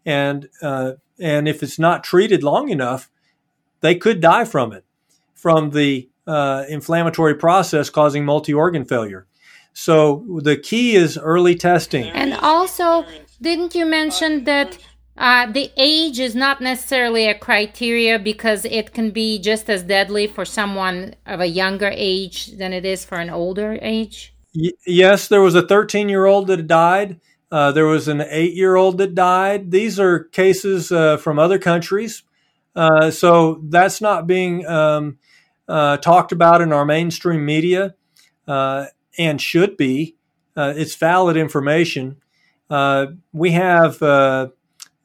And, 0.05 0.49
uh, 0.63 0.93
and 1.19 1.49
if 1.49 1.63
it's 1.63 1.79
not 1.79 2.05
treated 2.05 2.43
long 2.43 2.69
enough, 2.69 3.11
they 3.81 3.95
could 3.95 4.21
die 4.21 4.45
from 4.45 4.73
it, 4.73 4.85
from 5.35 5.71
the 5.71 6.09
uh, 6.27 6.65
inflammatory 6.69 7.35
process 7.35 7.91
causing 7.91 8.25
multi 8.25 8.53
organ 8.53 8.85
failure. 8.85 9.27
So 9.73 10.41
the 10.43 10.57
key 10.57 10.97
is 10.97 11.19
early 11.19 11.55
testing. 11.55 12.07
And 12.07 12.33
also, 12.35 13.05
didn't 13.43 13.75
you 13.75 13.85
mention 13.85 14.45
that 14.45 14.79
uh, 15.19 15.51
the 15.51 15.71
age 15.77 16.21
is 16.21 16.35
not 16.35 16.61
necessarily 16.61 17.27
a 17.27 17.39
criteria 17.39 18.19
because 18.19 18.65
it 18.67 18.93
can 18.93 19.11
be 19.11 19.39
just 19.39 19.71
as 19.71 19.83
deadly 19.83 20.27
for 20.27 20.45
someone 20.45 21.15
of 21.25 21.41
a 21.41 21.47
younger 21.47 21.91
age 21.95 22.53
than 22.59 22.73
it 22.73 22.85
is 22.85 23.05
for 23.05 23.19
an 23.19 23.31
older 23.31 23.79
age. 23.81 24.35
Y- 24.55 24.73
yes, 24.87 25.29
there 25.29 25.41
was 25.41 25.55
a 25.55 25.67
13 25.67 26.09
year 26.09 26.27
old 26.27 26.49
that 26.49 26.67
died. 26.67 27.21
Uh, 27.51 27.73
there 27.73 27.87
was 27.87 28.09
an 28.09 28.21
eight 28.29 28.55
year 28.55 28.77
old 28.77 28.99
that 28.99 29.15
died. 29.15 29.71
These 29.71 29.99
are 29.99 30.25
cases 30.25 30.93
uh, 30.93 31.17
from 31.17 31.39
other 31.39 31.59
countries. 31.59 32.23
Uh, 32.75 33.11
so 33.11 33.61
that's 33.65 34.03
not 34.03 34.27
being 34.27 34.67
um, 34.67 35.19
uh, 35.67 35.97
talked 35.97 36.33
about 36.33 36.61
in 36.61 36.73
our 36.73 36.85
mainstream 36.85 37.47
media 37.47 37.95
uh, 38.47 38.87
and 39.17 39.41
should 39.41 39.79
be. 39.79 40.15
it's 40.57 40.95
valid 40.95 41.39
information. 41.39 42.21
we 43.33 43.53
have 43.53 44.03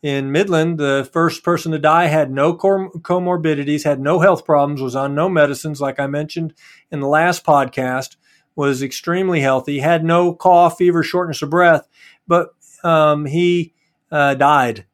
in 0.01 0.31
Midland, 0.31 0.79
the 0.79 1.07
first 1.13 1.43
person 1.43 1.71
to 1.71 1.79
die 1.79 2.07
had 2.07 2.31
no 2.31 2.55
comorbidities, 2.55 3.83
had 3.83 3.99
no 3.99 4.19
health 4.19 4.45
problems, 4.45 4.81
was 4.81 4.95
on 4.95 5.13
no 5.13 5.29
medicines, 5.29 5.79
like 5.79 5.99
I 5.99 6.07
mentioned 6.07 6.53
in 6.91 7.01
the 7.01 7.07
last 7.07 7.45
podcast, 7.45 8.15
was 8.55 8.81
extremely 8.81 9.41
healthy, 9.41 9.79
had 9.79 10.03
no 10.03 10.33
cough, 10.33 10.77
fever, 10.77 11.03
shortness 11.03 11.41
of 11.41 11.51
breath, 11.51 11.87
but 12.27 12.49
um, 12.83 13.25
he 13.25 13.73
uh, 14.11 14.33
died. 14.33 14.85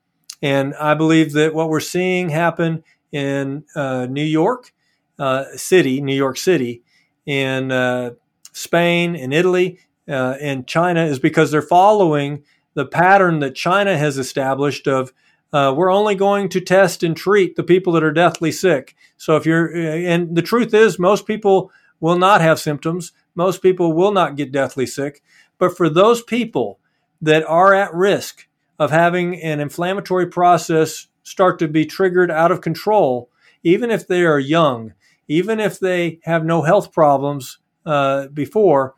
And 0.41 0.75
I 0.75 0.93
believe 0.93 1.31
that 1.33 1.53
what 1.53 1.69
we're 1.69 1.79
seeing 1.79 2.29
happen 2.29 2.83
in 3.11 3.63
uh, 3.75 4.07
New 4.09 4.23
York 4.23 4.73
uh, 5.17 5.45
city, 5.55 6.01
New 6.01 6.15
York 6.15 6.37
City, 6.37 6.83
in 7.25 7.71
uh, 7.71 8.11
Spain, 8.51 9.15
in 9.15 9.33
Italy, 9.33 9.79
uh, 10.07 10.35
and 10.39 10.67
China 10.67 11.05
is 11.05 11.19
because 11.19 11.51
they're 11.51 11.61
following 11.61 12.43
the 12.77 12.85
pattern 12.85 13.39
that 13.39 13.55
China 13.55 13.97
has 13.97 14.19
established 14.19 14.87
of 14.87 15.11
uh, 15.51 15.73
we're 15.75 15.91
only 15.91 16.13
going 16.13 16.47
to 16.47 16.61
test 16.61 17.01
and 17.01 17.17
treat 17.17 17.55
the 17.55 17.63
people 17.63 17.91
that 17.93 18.03
are 18.03 18.13
deathly 18.13 18.51
sick. 18.51 18.95
So 19.17 19.35
if 19.35 19.47
you're, 19.47 19.75
uh, 19.75 19.79
and 19.79 20.35
the 20.35 20.43
truth 20.43 20.75
is, 20.75 20.99
most 20.99 21.25
people 21.25 21.71
will 21.99 22.19
not 22.19 22.39
have 22.39 22.59
symptoms. 22.59 23.13
Most 23.33 23.63
people 23.63 23.93
will 23.93 24.11
not 24.11 24.35
get 24.35 24.51
deathly 24.51 24.85
sick. 24.85 25.23
But 25.57 25.75
for 25.75 25.89
those 25.89 26.21
people 26.21 26.79
that 27.19 27.43
are 27.45 27.73
at 27.73 27.95
risk 27.95 28.47
of 28.77 28.91
having 28.91 29.41
an 29.41 29.59
inflammatory 29.59 30.27
process 30.27 31.07
start 31.23 31.57
to 31.57 31.67
be 31.67 31.83
triggered 31.83 32.29
out 32.29 32.51
of 32.51 32.61
control, 32.61 33.31
even 33.63 33.89
if 33.89 34.07
they 34.07 34.23
are 34.23 34.37
young, 34.37 34.93
even 35.27 35.59
if 35.59 35.79
they 35.79 36.19
have 36.25 36.45
no 36.45 36.61
health 36.61 36.93
problems 36.93 37.57
uh, 37.87 38.27
before, 38.27 38.93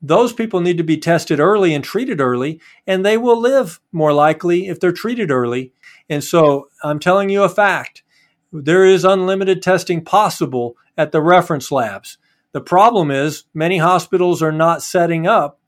those 0.00 0.32
people 0.32 0.60
need 0.60 0.78
to 0.78 0.84
be 0.84 0.96
tested 0.96 1.40
early 1.40 1.74
and 1.74 1.82
treated 1.82 2.20
early, 2.20 2.60
and 2.86 3.04
they 3.04 3.18
will 3.18 3.38
live 3.38 3.80
more 3.92 4.12
likely 4.12 4.68
if 4.68 4.78
they're 4.78 4.92
treated 4.92 5.30
early. 5.30 5.72
And 6.08 6.22
so 6.22 6.68
I'm 6.84 6.98
telling 6.98 7.30
you 7.30 7.42
a 7.42 7.48
fact. 7.48 8.02
There 8.52 8.86
is 8.86 9.04
unlimited 9.04 9.62
testing 9.62 10.04
possible 10.04 10.76
at 10.96 11.12
the 11.12 11.20
reference 11.20 11.70
labs. 11.70 12.16
The 12.52 12.60
problem 12.60 13.10
is 13.10 13.44
many 13.52 13.78
hospitals 13.78 14.42
are 14.42 14.52
not 14.52 14.82
setting 14.82 15.26
up, 15.26 15.60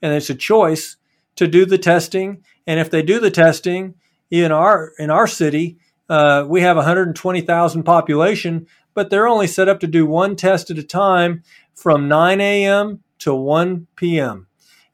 and 0.00 0.14
it's 0.14 0.30
a 0.30 0.34
choice 0.34 0.96
to 1.36 1.46
do 1.46 1.66
the 1.66 1.78
testing. 1.78 2.42
And 2.66 2.80
if 2.80 2.90
they 2.90 3.02
do 3.02 3.20
the 3.20 3.30
testing 3.30 3.94
in 4.30 4.50
our 4.50 4.92
in 4.98 5.10
our 5.10 5.26
city, 5.26 5.78
uh, 6.08 6.44
we 6.48 6.62
have 6.62 6.76
120,000 6.76 7.82
population, 7.82 8.66
but 8.94 9.10
they're 9.10 9.28
only 9.28 9.46
set 9.46 9.68
up 9.68 9.80
to 9.80 9.86
do 9.86 10.06
one 10.06 10.36
test 10.36 10.70
at 10.70 10.78
a 10.78 10.82
time 10.82 11.42
from 11.74 12.08
9 12.08 12.40
a.m. 12.40 13.00
to 13.22 13.34
1 13.34 13.86
p.m. 13.96 14.46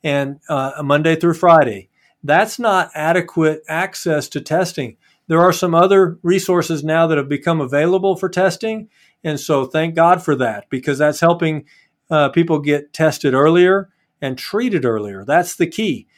and 0.03 0.41
uh, 0.49 0.73
Monday 0.83 1.17
through 1.17 1.35
Friday. 1.35 1.89
That's 2.23 2.59
not 2.59 2.91
adequate 2.95 3.63
access 3.69 4.29
to 4.31 4.41
testing. 4.41 4.97
There 5.29 5.41
are 5.41 5.53
some 5.53 5.75
other 5.75 6.19
resources 6.23 6.83
now 6.83 7.07
that 7.07 7.19
have 7.19 7.29
become 7.29 7.61
available 7.61 8.17
for 8.17 8.29
testing. 8.29 8.89
And 9.23 9.39
so 9.39 9.67
thank 9.67 9.95
God 9.95 10.23
for 10.23 10.35
that 10.37 10.69
because 10.71 10.99
that's 10.99 11.21
helping 11.21 11.67
uh, 12.11 12.31
people 12.31 12.59
get 12.59 12.93
tested 12.93 13.35
earlier 13.35 13.91
and 14.21 14.37
treated 14.37 14.85
earlier. 14.85 15.25
That's 15.25 15.57
the 15.57 15.67
key. 15.67 16.09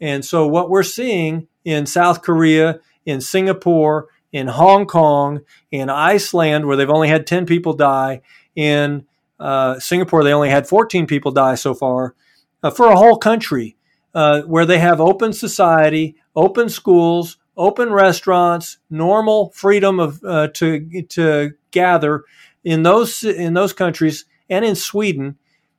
And 0.00 0.24
so 0.24 0.46
what 0.46 0.68
we're 0.68 0.82
seeing 0.82 1.48
in 1.64 1.86
South 1.86 2.22
Korea, 2.22 2.80
in 3.04 3.20
Singapore, 3.20 4.08
in 4.32 4.48
Hong 4.48 4.86
Kong, 4.86 5.40
in 5.70 5.88
Iceland, 5.88 6.66
where 6.66 6.76
they've 6.76 6.90
only 6.90 7.08
had 7.08 7.26
10 7.26 7.46
people 7.46 7.72
die, 7.72 8.20
in 8.54 9.06
uh, 9.38 9.78
Singapore, 9.78 10.24
they 10.24 10.32
only 10.32 10.50
had 10.50 10.68
14 10.68 11.06
people 11.06 11.32
die 11.32 11.54
so 11.54 11.74
far, 11.74 12.14
uh, 12.62 12.70
for 12.70 12.88
a 12.88 12.96
whole 12.96 13.16
country 13.16 13.76
uh, 14.14 14.42
where 14.42 14.66
they 14.66 14.78
have 14.78 15.00
open 15.00 15.32
society, 15.32 16.16
open 16.34 16.68
schools, 16.68 17.36
open 17.56 17.92
restaurants, 17.92 18.78
normal 18.90 19.50
freedom 19.50 20.00
of 20.00 20.22
uh, 20.24 20.48
to 20.48 21.02
to 21.08 21.52
gather 21.70 22.24
in 22.64 22.82
those 22.82 23.22
in 23.24 23.54
those 23.54 23.72
countries 23.72 24.24
and 24.48 24.64
in 24.64 24.74
Sweden. 24.74 25.36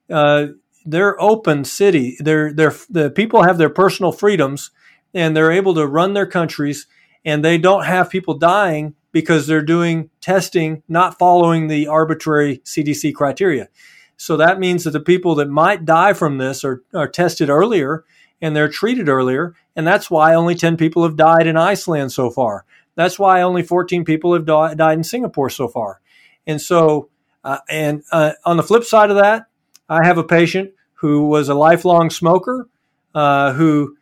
Uh, 0.09 0.47
they're 0.87 1.21
open 1.21 1.65
city. 1.65 2.17
They're, 2.19 2.53
they're, 2.53 2.73
the 2.89 3.11
people 3.11 3.43
have 3.43 3.57
their 3.57 3.69
personal 3.69 4.13
freedoms 4.13 4.71
and 5.13 5.35
they're 5.35 5.51
able 5.51 5.75
to 5.75 5.85
run 5.85 6.13
their 6.13 6.25
countries 6.25 6.87
and 7.25 7.43
they 7.43 7.57
don't 7.57 7.83
have 7.83 8.09
people 8.09 8.37
dying 8.37 8.95
because 9.11 9.47
they're 9.47 9.61
doing 9.61 10.09
testing, 10.21 10.83
not 10.87 11.17
following 11.17 11.67
the 11.67 11.87
arbitrary 11.87 12.59
CDC 12.59 13.13
criteria. 13.13 13.69
So 14.17 14.35
that 14.37 14.59
means 14.59 14.83
that 14.83 14.91
the 14.91 14.99
people 14.99 15.35
that 15.35 15.49
might 15.49 15.85
die 15.85 16.13
from 16.13 16.37
this 16.37 16.63
are, 16.63 16.83
are 16.93 17.07
tested 17.07 17.49
earlier 17.49 18.03
and 18.41 18.55
they're 18.55 18.67
treated 18.67 19.09
earlier. 19.09 19.55
And 19.75 19.85
that's 19.85 20.09
why 20.09 20.33
only 20.33 20.55
10 20.55 20.77
people 20.77 21.03
have 21.03 21.15
died 21.15 21.47
in 21.47 21.55
Iceland 21.55 22.11
so 22.11 22.29
far. 22.29 22.65
That's 22.95 23.19
why 23.19 23.41
only 23.41 23.61
14 23.61 24.03
people 24.05 24.33
have 24.33 24.45
di- 24.45 24.73
died 24.73 24.97
in 24.97 25.03
Singapore 25.03 25.51
so 25.51 25.67
far. 25.67 26.01
And 26.47 26.59
so, 26.59 27.09
uh, 27.43 27.59
and 27.69 28.03
uh, 28.11 28.33
on 28.43 28.57
the 28.57 28.63
flip 28.63 28.83
side 28.83 29.11
of 29.11 29.17
that, 29.17 29.47
I 29.87 30.05
have 30.05 30.17
a 30.17 30.23
patient 30.23 30.71
who 30.95 31.27
was 31.27 31.47
a 31.47 31.53
lifelong 31.53 32.09
smoker, 32.09 32.67
uh, 33.13 33.53
who 33.53 33.97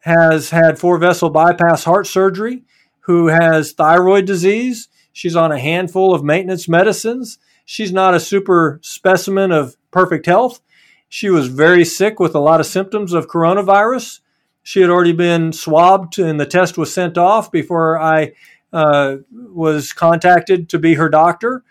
has 0.00 0.50
had 0.50 0.78
four 0.78 0.98
vessel 0.98 1.30
bypass 1.30 1.84
heart 1.84 2.06
surgery, 2.06 2.62
who 3.06 3.28
has 3.28 3.72
thyroid 3.72 4.26
disease. 4.26 4.88
She's 5.12 5.36
on 5.36 5.52
a 5.52 5.58
handful 5.58 6.12
of 6.12 6.24
maintenance 6.24 6.68
medicines. 6.68 7.38
She's 7.64 7.92
not 7.92 8.14
a 8.14 8.20
super 8.20 8.80
specimen 8.82 9.52
of 9.52 9.76
perfect 9.92 10.26
health. 10.26 10.60
She 11.08 11.30
was 11.30 11.46
very 11.46 11.84
sick 11.84 12.18
with 12.18 12.34
a 12.34 12.40
lot 12.40 12.58
of 12.58 12.66
symptoms 12.66 13.12
of 13.12 13.28
coronavirus. 13.28 14.20
She 14.64 14.80
had 14.80 14.90
already 14.90 15.12
been 15.12 15.52
swabbed 15.52 16.18
and 16.18 16.40
the 16.40 16.46
test 16.46 16.76
was 16.76 16.92
sent 16.92 17.16
off 17.16 17.52
before 17.52 18.00
I 18.00 18.32
uh, 18.72 19.18
was 19.30 19.92
contacted 19.92 20.68
to 20.70 20.78
be 20.78 20.94
her 20.94 21.08
doctor. 21.08 21.62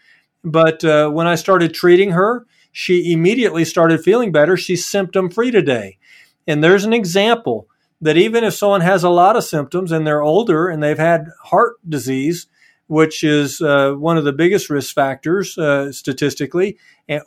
But 0.41 0.85
uh, 0.85 1.09
when 1.09 1.27
I 1.27 1.35
started 1.35 1.73
treating 1.73 2.11
her, 2.11 2.45
she 2.71 3.11
immediately 3.11 3.65
started 3.65 4.01
feeling 4.01 4.31
better. 4.31 4.55
She's 4.55 4.85
symptom 4.85 5.29
free 5.29 5.51
today. 5.51 5.97
And 6.47 6.63
there's 6.63 6.85
an 6.85 6.93
example 6.93 7.67
that 8.01 8.17
even 8.17 8.43
if 8.43 8.53
someone 8.53 8.81
has 8.81 9.03
a 9.03 9.09
lot 9.09 9.35
of 9.35 9.43
symptoms 9.43 9.91
and 9.91 10.05
they're 10.05 10.21
older 10.21 10.67
and 10.67 10.81
they've 10.83 10.97
had 10.97 11.29
heart 11.43 11.75
disease, 11.87 12.47
which 12.87 13.23
is 13.23 13.61
uh, 13.61 13.93
one 13.93 14.17
of 14.17 14.25
the 14.25 14.33
biggest 14.33 14.69
risk 14.69 14.93
factors 14.93 15.57
uh, 15.57 15.91
statistically, 15.91 16.77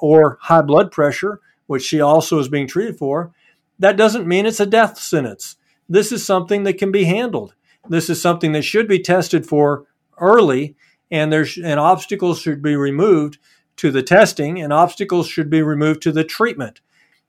or 0.01 0.39
high 0.43 0.63
blood 0.63 0.93
pressure, 0.93 1.41
which 1.67 1.83
she 1.83 2.01
also 2.01 2.39
is 2.39 2.49
being 2.49 2.67
treated 2.67 2.97
for, 2.97 3.33
that 3.79 3.97
doesn't 3.97 4.27
mean 4.27 4.47
it's 4.47 4.61
a 4.61 4.67
death 4.67 4.99
sentence. 4.99 5.57
This 5.89 6.13
is 6.13 6.25
something 6.25 6.65
that 6.65 6.79
can 6.79 6.93
be 6.93 7.05
handled. 7.05 7.55
This 7.89 8.11
is 8.11 8.21
something 8.21 8.53
that 8.53 8.63
should 8.63 8.87
be 8.87 8.99
tested 8.99 9.47
for 9.47 9.87
early, 10.19 10.77
and 11.11 11.33
there's 11.33 11.57
and 11.57 11.81
obstacles 11.81 12.41
should 12.41 12.63
be 12.63 12.77
removed 12.77 13.39
to 13.77 13.91
the 13.91 14.03
testing 14.03 14.61
and 14.61 14.73
obstacles 14.73 15.29
should 15.29 15.49
be 15.49 15.63
removed 15.63 16.03
to 16.03 16.13
the 16.13 16.25
treatment. 16.25 16.81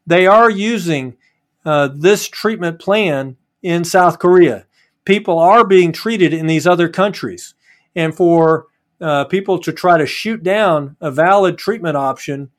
They 0.06 0.26
are 0.28 0.50
using 0.50 1.16
uh, 1.66 1.90
this 1.94 2.28
treatment 2.28 2.80
plan 2.80 3.38
in 3.62 3.84
South 3.84 4.20
Korea. 4.20 4.66
People 5.06 5.40
are 5.40 5.66
being 5.66 5.92
treated 5.92 6.34
in 6.34 6.48
these 6.48 6.68
other 6.68 6.90
countries. 6.90 7.54
And 7.96 8.16
for 8.16 8.68
uh, 9.02 9.26
people 9.26 9.60
to 9.60 9.72
try 9.72 9.98
to 9.98 10.06
shoot 10.06 10.44
down 10.44 10.96
a 11.02 11.12
valid 11.12 11.58
treatment 11.58 11.98
option 11.98 12.52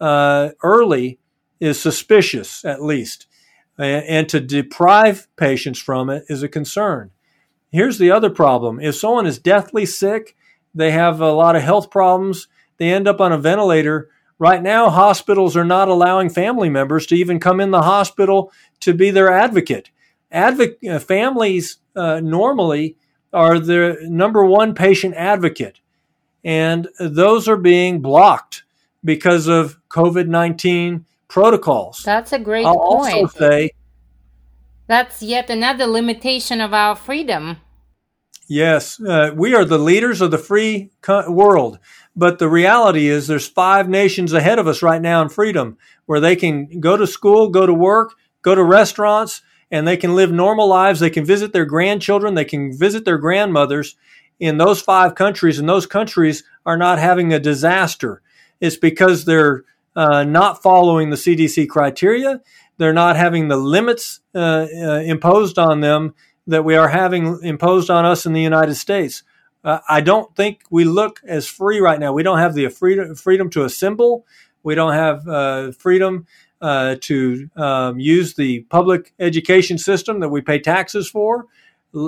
uh, 0.00 0.50
early 0.62 1.18
is 1.60 1.80
suspicious, 1.80 2.64
at 2.64 2.82
least. 2.82 3.26
And, 3.78 4.04
and 4.04 4.28
to 4.28 4.40
deprive 4.40 5.26
patients 5.36 5.78
from 5.78 6.10
it 6.10 6.24
is 6.28 6.42
a 6.42 6.48
concern. 6.48 7.10
Here's 7.70 7.98
the 7.98 8.10
other 8.10 8.30
problem 8.30 8.80
if 8.80 8.94
someone 8.94 9.26
is 9.26 9.38
deathly 9.38 9.86
sick, 9.86 10.36
they 10.74 10.90
have 10.90 11.20
a 11.20 11.32
lot 11.32 11.56
of 11.56 11.62
health 11.62 11.90
problems, 11.90 12.48
they 12.78 12.92
end 12.92 13.08
up 13.08 13.20
on 13.20 13.32
a 13.32 13.38
ventilator. 13.38 14.10
Right 14.38 14.62
now, 14.62 14.90
hospitals 14.90 15.56
are 15.56 15.64
not 15.64 15.88
allowing 15.88 16.28
family 16.28 16.68
members 16.68 17.06
to 17.06 17.14
even 17.14 17.40
come 17.40 17.60
in 17.60 17.70
the 17.70 17.82
hospital 17.82 18.52
to 18.80 18.92
be 18.92 19.10
their 19.10 19.32
advocate. 19.32 19.90
Advo- 20.32 20.76
uh, 20.88 20.98
families 20.98 21.78
uh, 21.94 22.20
normally 22.20 22.96
are 23.32 23.58
the 23.58 23.98
number 24.02 24.44
one 24.44 24.74
patient 24.74 25.14
advocate, 25.14 25.80
and 26.44 26.88
those 26.98 27.48
are 27.48 27.56
being 27.56 28.00
blocked 28.00 28.64
because 29.02 29.46
of 29.46 29.78
COVID 29.88 30.28
19 30.28 31.06
protocols. 31.28 32.02
That's 32.04 32.32
a 32.32 32.38
great 32.38 32.66
I'll 32.66 32.78
point. 32.78 33.14
Also 33.14 33.38
say, 33.38 33.70
That's 34.86 35.22
yet 35.22 35.48
another 35.48 35.86
limitation 35.86 36.60
of 36.60 36.74
our 36.74 36.94
freedom. 36.94 37.58
Yes, 38.48 39.00
uh, 39.00 39.32
we 39.34 39.54
are 39.54 39.64
the 39.64 39.78
leaders 39.78 40.20
of 40.20 40.30
the 40.30 40.38
free 40.38 40.90
co- 41.00 41.30
world. 41.30 41.78
But 42.16 42.38
the 42.38 42.48
reality 42.48 43.08
is, 43.08 43.26
there's 43.26 43.46
five 43.46 43.88
nations 43.88 44.32
ahead 44.32 44.58
of 44.58 44.66
us 44.66 44.82
right 44.82 45.02
now 45.02 45.20
in 45.20 45.28
freedom 45.28 45.76
where 46.06 46.20
they 46.20 46.34
can 46.34 46.80
go 46.80 46.96
to 46.96 47.06
school, 47.06 47.50
go 47.50 47.66
to 47.66 47.74
work, 47.74 48.14
go 48.40 48.54
to 48.54 48.64
restaurants, 48.64 49.42
and 49.70 49.86
they 49.86 49.96
can 49.96 50.14
live 50.14 50.32
normal 50.32 50.66
lives. 50.66 51.00
They 51.00 51.10
can 51.10 51.26
visit 51.26 51.52
their 51.52 51.66
grandchildren, 51.66 52.34
they 52.34 52.44
can 52.44 52.76
visit 52.76 53.04
their 53.04 53.18
grandmothers 53.18 53.96
in 54.38 54.58
those 54.58 54.80
five 54.80 55.14
countries, 55.14 55.58
and 55.58 55.68
those 55.68 55.86
countries 55.86 56.44
are 56.64 56.76
not 56.76 56.98
having 56.98 57.32
a 57.32 57.38
disaster. 57.38 58.22
It's 58.60 58.76
because 58.76 59.24
they're 59.24 59.64
uh, 59.94 60.24
not 60.24 60.62
following 60.62 61.10
the 61.10 61.16
CDC 61.16 61.68
criteria. 61.68 62.40
They're 62.78 62.92
not 62.92 63.16
having 63.16 63.48
the 63.48 63.56
limits 63.56 64.20
uh, 64.34 64.66
uh, 64.74 65.00
imposed 65.00 65.58
on 65.58 65.80
them 65.80 66.14
that 66.46 66.64
we 66.64 66.76
are 66.76 66.88
having 66.88 67.40
imposed 67.42 67.90
on 67.90 68.04
us 68.04 68.26
in 68.26 68.32
the 68.32 68.42
United 68.42 68.74
States. 68.74 69.22
Uh, 69.66 69.80
I 69.88 70.00
don't 70.00 70.34
think 70.36 70.62
we 70.70 70.84
look 70.84 71.20
as 71.26 71.48
free 71.48 71.80
right 71.80 71.98
now. 71.98 72.12
We 72.12 72.22
don't 72.22 72.38
have 72.38 72.54
the 72.54 72.68
freedom, 72.68 73.16
freedom 73.16 73.50
to 73.50 73.64
assemble. 73.64 74.24
We 74.62 74.76
don't 74.76 74.92
have 74.92 75.26
uh, 75.26 75.72
freedom 75.72 76.26
uh, 76.60 76.94
to 77.00 77.50
um, 77.56 77.98
use 77.98 78.34
the 78.34 78.60
public 78.70 79.12
education 79.18 79.76
system 79.76 80.20
that 80.20 80.28
we 80.28 80.40
pay 80.40 80.60
taxes 80.60 81.10
for. 81.10 81.46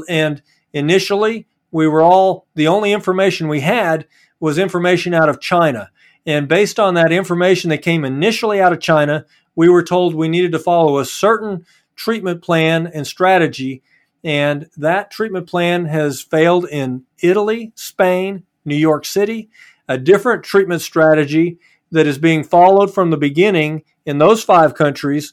And 0.09 0.41
initially, 0.73 1.49
we 1.73 1.89
were 1.89 2.01
all 2.01 2.47
the 2.55 2.69
only 2.69 2.93
information 2.93 3.49
we 3.49 3.61
had 3.61 4.07
was 4.39 4.57
information 4.57 5.13
out 5.13 5.29
of 5.29 5.41
China. 5.41 5.91
And 6.25 6.47
based 6.47 6.79
on 6.79 6.95
that 6.95 7.11
information 7.11 7.71
that 7.71 7.83
came 7.83 8.05
initially 8.05 8.61
out 8.61 8.73
of 8.73 8.81
China, 8.81 9.27
we 9.57 9.69
were 9.69 9.83
told 9.83 10.15
we 10.15 10.29
needed 10.29 10.53
to 10.53 10.61
follow 10.61 10.99
a 10.99 11.05
certain 11.05 11.67
treatment 11.97 12.41
plan 12.41 12.87
and 12.87 13.05
strategy. 13.05 13.83
And 14.25 14.69
that 14.77 15.11
treatment 15.11 15.47
plan 15.47 15.87
has 15.87 16.21
failed 16.21 16.67
in 16.67 17.05
Italy, 17.23 17.73
Spain, 17.77 18.45
New 18.65 18.77
York 18.77 19.05
City, 19.05 19.49
a 19.89 19.97
different 19.97 20.43
treatment 20.43 20.83
strategy 20.83 21.59
that 21.91 22.07
is 22.07 22.19
being 22.19 22.45
followed 22.45 22.93
from 22.93 23.11
the 23.11 23.17
beginning 23.17 23.85
in 24.05 24.19
those 24.19 24.43
five 24.43 24.75
countries 24.75 25.33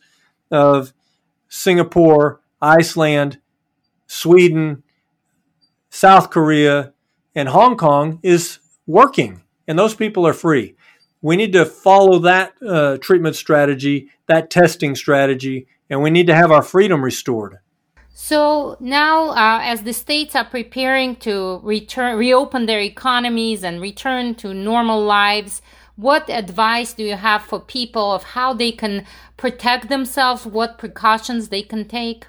of 0.52 0.94
Singapore, 1.50 2.42
Iceland, 2.62 3.40
Sweden, 4.08 4.84
South 5.90 6.30
Korea, 6.30 6.94
and 7.34 7.50
Hong 7.50 7.76
Kong 7.78 8.20
is 8.24 8.60
working, 8.88 9.42
and 9.68 9.78
those 9.78 9.96
people 9.96 10.26
are 10.28 10.34
free. 10.34 10.76
We 11.22 11.36
need 11.36 11.54
to 11.54 11.66
follow 11.66 12.20
that 12.20 12.54
uh, 12.66 12.98
treatment 12.98 13.36
strategy, 13.36 14.10
that 14.28 14.50
testing 14.50 14.96
strategy, 14.96 15.68
and 15.90 16.02
we 16.02 16.10
need 16.10 16.28
to 16.28 16.36
have 16.36 16.52
our 16.52 16.62
freedom 16.62 17.04
restored. 17.04 17.60
So 18.18 18.78
now, 18.80 19.32
uh, 19.32 19.60
as 19.62 19.84
the 19.84 19.92
states 19.92 20.38
are 20.38 20.46
preparing 20.46 21.18
to 21.18 21.60
return, 21.64 22.18
reopen 22.18 22.66
their 22.66 22.80
economies 22.80 23.62
and 23.62 23.82
return 23.82 24.36
to 24.36 24.54
normal 24.54 25.04
lives, 25.04 25.62
what 25.98 26.30
advice 26.30 26.94
do 26.94 27.04
you 27.04 27.18
have 27.18 27.44
for 27.44 27.60
people 27.60 28.14
of 28.14 28.24
how 28.24 28.54
they 28.54 28.72
can 28.72 29.06
protect 29.36 29.90
themselves? 29.90 30.46
What 30.46 30.78
precautions 30.78 31.50
they 31.50 31.62
can 31.62 31.90
take? 31.90 32.28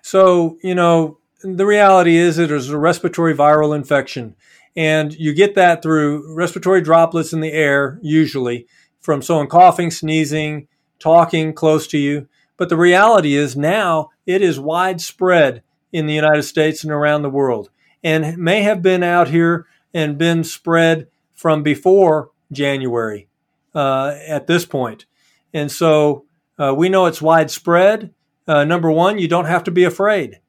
So, 0.00 0.56
you 0.62 0.74
know, 0.74 1.18
the 1.42 1.66
reality 1.66 2.16
is 2.16 2.38
it 2.38 2.50
is 2.50 2.70
a 2.70 2.78
respiratory 2.78 3.34
viral 3.34 3.76
infection. 3.76 4.34
And 4.74 5.12
you 5.12 5.34
get 5.34 5.54
that 5.56 5.82
through 5.82 6.34
respiratory 6.34 6.80
droplets 6.80 7.34
in 7.34 7.40
the 7.40 7.52
air, 7.52 7.98
usually 8.00 8.66
from 8.98 9.20
someone 9.20 9.48
coughing, 9.48 9.90
sneezing, 9.90 10.68
talking 10.98 11.52
close 11.52 11.86
to 11.88 11.98
you. 11.98 12.28
But 12.60 12.68
the 12.68 12.76
reality 12.76 13.36
is 13.36 13.56
now 13.56 14.10
it 14.26 14.42
is 14.42 14.60
widespread 14.60 15.62
in 15.94 16.06
the 16.06 16.12
United 16.12 16.42
States 16.42 16.84
and 16.84 16.92
around 16.92 17.22
the 17.22 17.30
world 17.30 17.70
and 18.04 18.36
may 18.36 18.60
have 18.60 18.82
been 18.82 19.02
out 19.02 19.28
here 19.28 19.66
and 19.94 20.18
been 20.18 20.44
spread 20.44 21.08
from 21.32 21.62
before 21.62 22.32
January 22.52 23.28
uh, 23.74 24.14
at 24.28 24.46
this 24.46 24.66
point. 24.66 25.06
And 25.54 25.72
so 25.72 26.26
uh, 26.58 26.74
we 26.76 26.90
know 26.90 27.06
it's 27.06 27.22
widespread. 27.22 28.12
Uh, 28.46 28.64
number 28.64 28.90
one, 28.90 29.18
you 29.18 29.26
don't 29.26 29.46
have 29.46 29.64
to 29.64 29.70
be 29.70 29.84
afraid. 29.84 30.40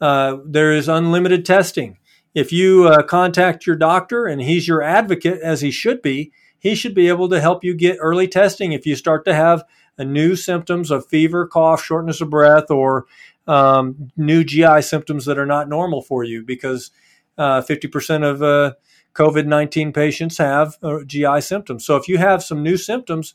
Uh, 0.00 0.38
there 0.46 0.72
is 0.72 0.88
unlimited 0.88 1.44
testing. 1.44 1.98
If 2.34 2.50
you 2.50 2.88
uh, 2.88 3.02
contact 3.02 3.66
your 3.66 3.76
doctor 3.76 4.24
and 4.24 4.40
he's 4.40 4.66
your 4.66 4.80
advocate, 4.80 5.38
as 5.42 5.60
he 5.60 5.70
should 5.70 6.00
be, 6.00 6.32
he 6.58 6.74
should 6.74 6.94
be 6.94 7.08
able 7.08 7.28
to 7.28 7.42
help 7.42 7.62
you 7.62 7.74
get 7.74 7.98
early 8.00 8.26
testing 8.26 8.72
if 8.72 8.86
you 8.86 8.96
start 8.96 9.26
to 9.26 9.34
have 9.34 9.64
new 10.04 10.36
symptoms 10.36 10.90
of 10.90 11.06
fever, 11.06 11.46
cough, 11.46 11.82
shortness 11.82 12.20
of 12.20 12.30
breath, 12.30 12.70
or 12.70 13.06
um, 13.46 14.10
new 14.16 14.44
GI 14.44 14.82
symptoms 14.82 15.24
that 15.24 15.38
are 15.38 15.46
not 15.46 15.68
normal 15.68 16.02
for 16.02 16.24
you 16.24 16.42
because 16.42 16.90
uh, 17.38 17.60
50% 17.62 18.24
of 18.24 18.42
uh, 18.42 18.74
COVID 19.14 19.46
19 19.46 19.92
patients 19.92 20.38
have 20.38 20.76
uh, 20.82 21.02
GI 21.04 21.40
symptoms. 21.40 21.84
So 21.84 21.96
if 21.96 22.08
you 22.08 22.18
have 22.18 22.42
some 22.42 22.62
new 22.62 22.76
symptoms, 22.76 23.34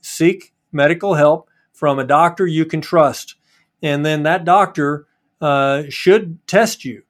seek 0.00 0.52
medical 0.70 1.14
help 1.14 1.48
from 1.72 1.98
a 1.98 2.04
doctor 2.04 2.46
you 2.46 2.64
can 2.64 2.80
trust. 2.80 3.36
And 3.82 4.04
then 4.04 4.22
that 4.24 4.44
doctor 4.44 5.06
uh, 5.40 5.84
should 5.88 6.46
test 6.46 6.84
you. 6.84 7.02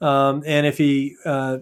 Um, 0.00 0.42
and 0.46 0.66
if 0.66 0.78
he 0.78 1.16
uh, 1.24 1.58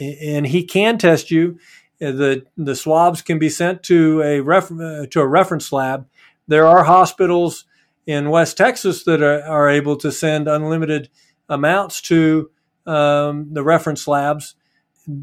and 0.00 0.46
he 0.46 0.64
can 0.64 0.96
test 0.98 1.30
you, 1.30 1.58
the 1.98 2.46
the 2.56 2.74
swabs 2.74 3.22
can 3.22 3.38
be 3.38 3.48
sent 3.48 3.82
to 3.84 4.22
a 4.22 4.40
ref, 4.40 4.70
uh, 4.70 5.06
to 5.10 5.20
a 5.20 5.26
reference 5.26 5.72
lab. 5.72 6.06
There 6.46 6.66
are 6.66 6.84
hospitals 6.84 7.64
in 8.06 8.30
West 8.30 8.56
Texas 8.56 9.04
that 9.04 9.22
are, 9.22 9.42
are 9.42 9.68
able 9.68 9.96
to 9.96 10.12
send 10.12 10.48
unlimited 10.48 11.08
amounts 11.48 12.00
to 12.02 12.50
um, 12.86 13.48
the 13.52 13.62
reference 13.62 14.06
labs 14.06 14.56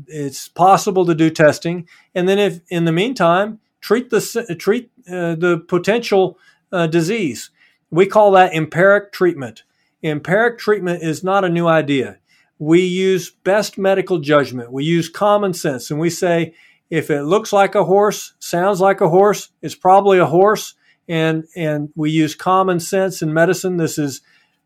it's 0.08 0.48
possible 0.48 1.06
to 1.06 1.16
do 1.16 1.30
testing, 1.30 1.88
and 2.14 2.28
then 2.28 2.40
if 2.40 2.60
in 2.70 2.86
the 2.86 2.92
meantime 2.92 3.60
treat 3.80 4.10
the 4.10 4.56
treat 4.60 4.92
uh, 5.08 5.36
the 5.36 5.64
potential 5.68 6.38
uh, 6.72 6.88
disease. 6.88 7.50
We 7.90 8.06
call 8.06 8.32
that 8.32 8.54
empiric 8.54 9.12
treatment. 9.12 9.64
Empiric 10.04 10.58
treatment 10.58 11.04
is 11.04 11.24
not 11.24 11.44
a 11.44 11.50
new 11.50 11.68
idea. 11.68 12.20
We 12.58 12.82
use 12.82 13.32
best 13.32 13.78
medical 13.78 14.20
judgment. 14.20 14.72
We 14.72 14.84
use 14.84 15.10
common 15.10 15.54
sense, 15.54 15.90
and 15.92 16.00
we 16.00 16.10
say 16.10 16.54
if 16.90 17.10
it 17.10 17.24
looks 17.24 17.52
like 17.52 17.76
a 17.76 17.86
horse, 17.86 18.34
sounds 18.40 18.80
like 18.80 19.02
a 19.02 19.10
horse, 19.10 19.50
it's 19.62 19.76
probably 19.76 20.20
a 20.20 20.26
horse. 20.26 20.76
And 21.12 21.44
and 21.58 21.90
we 21.94 22.10
use 22.10 22.36
common 22.36 22.80
sense 22.80 23.22
in 23.22 23.34
medicine. 23.34 23.76
This 23.76 23.98
is 23.98 24.22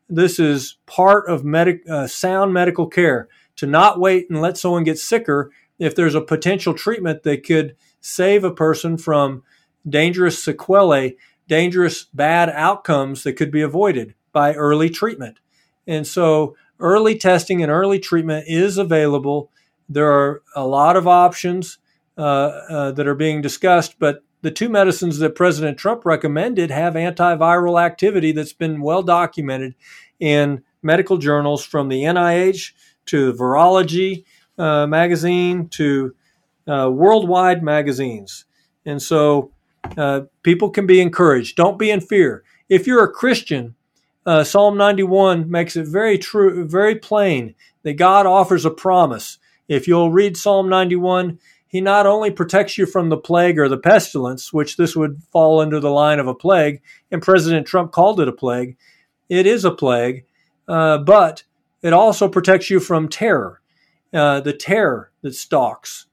this 0.08 0.38
is 0.38 0.78
part 0.86 1.28
of 1.28 1.44
medic, 1.44 1.82
uh, 1.90 2.06
sound 2.06 2.54
medical 2.54 2.86
care 2.86 3.28
to 3.56 3.66
not 3.66 4.00
wait 4.00 4.30
and 4.30 4.40
let 4.42 4.56
someone 4.56 4.84
get 4.84 5.00
sicker 5.00 5.50
if 5.80 5.96
there's 5.96 6.14
a 6.14 6.22
potential 6.22 6.76
treatment 6.76 7.24
that 7.24 7.44
could 7.44 7.76
save 8.00 8.44
a 8.44 8.54
person 8.54 8.96
from 8.96 9.42
dangerous 9.90 10.44
sequelae, 10.44 11.18
dangerous 11.48 12.04
bad 12.14 12.52
outcomes 12.52 13.24
that 13.24 13.34
could 13.34 13.50
be 13.50 13.64
avoided 13.64 14.14
by 14.32 14.54
early 14.54 14.92
treatment. 14.92 15.40
And 15.88 16.06
so 16.06 16.56
early 16.80 17.18
testing 17.18 17.64
and 17.64 17.72
early 17.72 18.00
treatment 18.00 18.46
is 18.48 18.78
available. 18.78 19.50
There 19.90 20.12
are 20.12 20.44
a 20.56 20.68
lot 20.68 20.96
of 20.96 21.08
options 21.08 21.80
uh, 22.20 22.22
uh, 22.22 22.92
that 22.92 23.08
are 23.08 23.16
being 23.16 23.42
discussed, 23.42 23.98
but 23.98 24.24
the 24.46 24.52
two 24.52 24.70
medicines 24.70 25.18
that 25.18 25.34
President 25.34 25.76
Trump 25.76 26.06
recommended 26.06 26.70
have 26.70 26.94
antiviral 26.94 27.84
activity 27.84 28.32
that's 28.32 28.54
been 28.54 28.80
well 28.80 29.02
documented 29.02 29.74
in 30.20 30.62
medical 30.84 31.18
journals 31.18 31.66
from 31.66 31.90
the 31.90 32.04
NIH 32.04 32.74
to 33.08 33.34
Virology 33.34 34.24
uh, 34.60 34.86
magazine 34.86 35.68
to 35.70 36.14
uh, 36.68 36.92
worldwide 36.94 37.64
magazines. 37.64 38.46
And 38.86 39.02
so 39.02 39.52
uh, 39.98 40.22
people 40.44 40.70
can 40.70 40.86
be 40.86 41.02
encouraged. 41.02 41.56
Don't 41.56 41.80
be 41.80 41.90
in 41.90 42.00
fear. 42.00 42.44
If 42.70 42.86
you're 42.86 43.04
a 43.04 43.12
Christian, 43.12 43.74
uh, 44.28 44.44
Psalm 44.44 44.78
91 44.78 45.50
makes 45.50 45.76
it 45.76 45.88
very 45.88 46.20
true, 46.20 46.68
very 46.68 46.94
plain 46.94 47.56
that 47.82 47.94
God 47.94 48.28
offers 48.28 48.64
a 48.64 48.70
promise. 48.70 49.40
If 49.68 49.88
you'll 49.88 50.12
read 50.12 50.38
Psalm 50.38 50.70
91, 50.70 51.40
he 51.76 51.82
not 51.82 52.08
only 52.08 52.32
protects 52.32 52.78
you 52.78 52.86
from 52.86 53.10
the 53.10 53.18
plague 53.18 53.60
or 53.60 53.68
the 53.68 53.78
pestilence, 53.78 54.54
which 54.54 54.78
this 54.78 54.96
would 54.96 55.22
fall 55.34 55.60
under 55.60 55.78
the 55.78 55.90
line 55.90 56.20
of 56.20 56.28
a 56.28 56.34
plague, 56.34 56.82
and 57.12 57.22
President 57.22 57.68
Trump 57.68 57.92
called 57.92 58.22
it 58.22 58.30
a 58.30 58.32
plague. 58.32 58.78
It 59.28 59.46
is 59.46 59.66
a 59.66 59.72
plague, 59.72 60.24
uh, 60.70 61.00
but 61.00 61.44
it 61.82 61.92
also 61.92 62.30
protects 62.30 62.70
you 62.70 62.80
from 62.80 63.10
terror, 63.10 63.60
uh, 64.14 64.40
the 64.40 64.54
terror 64.54 65.12
that 65.22 65.36
stalks. 65.36 66.06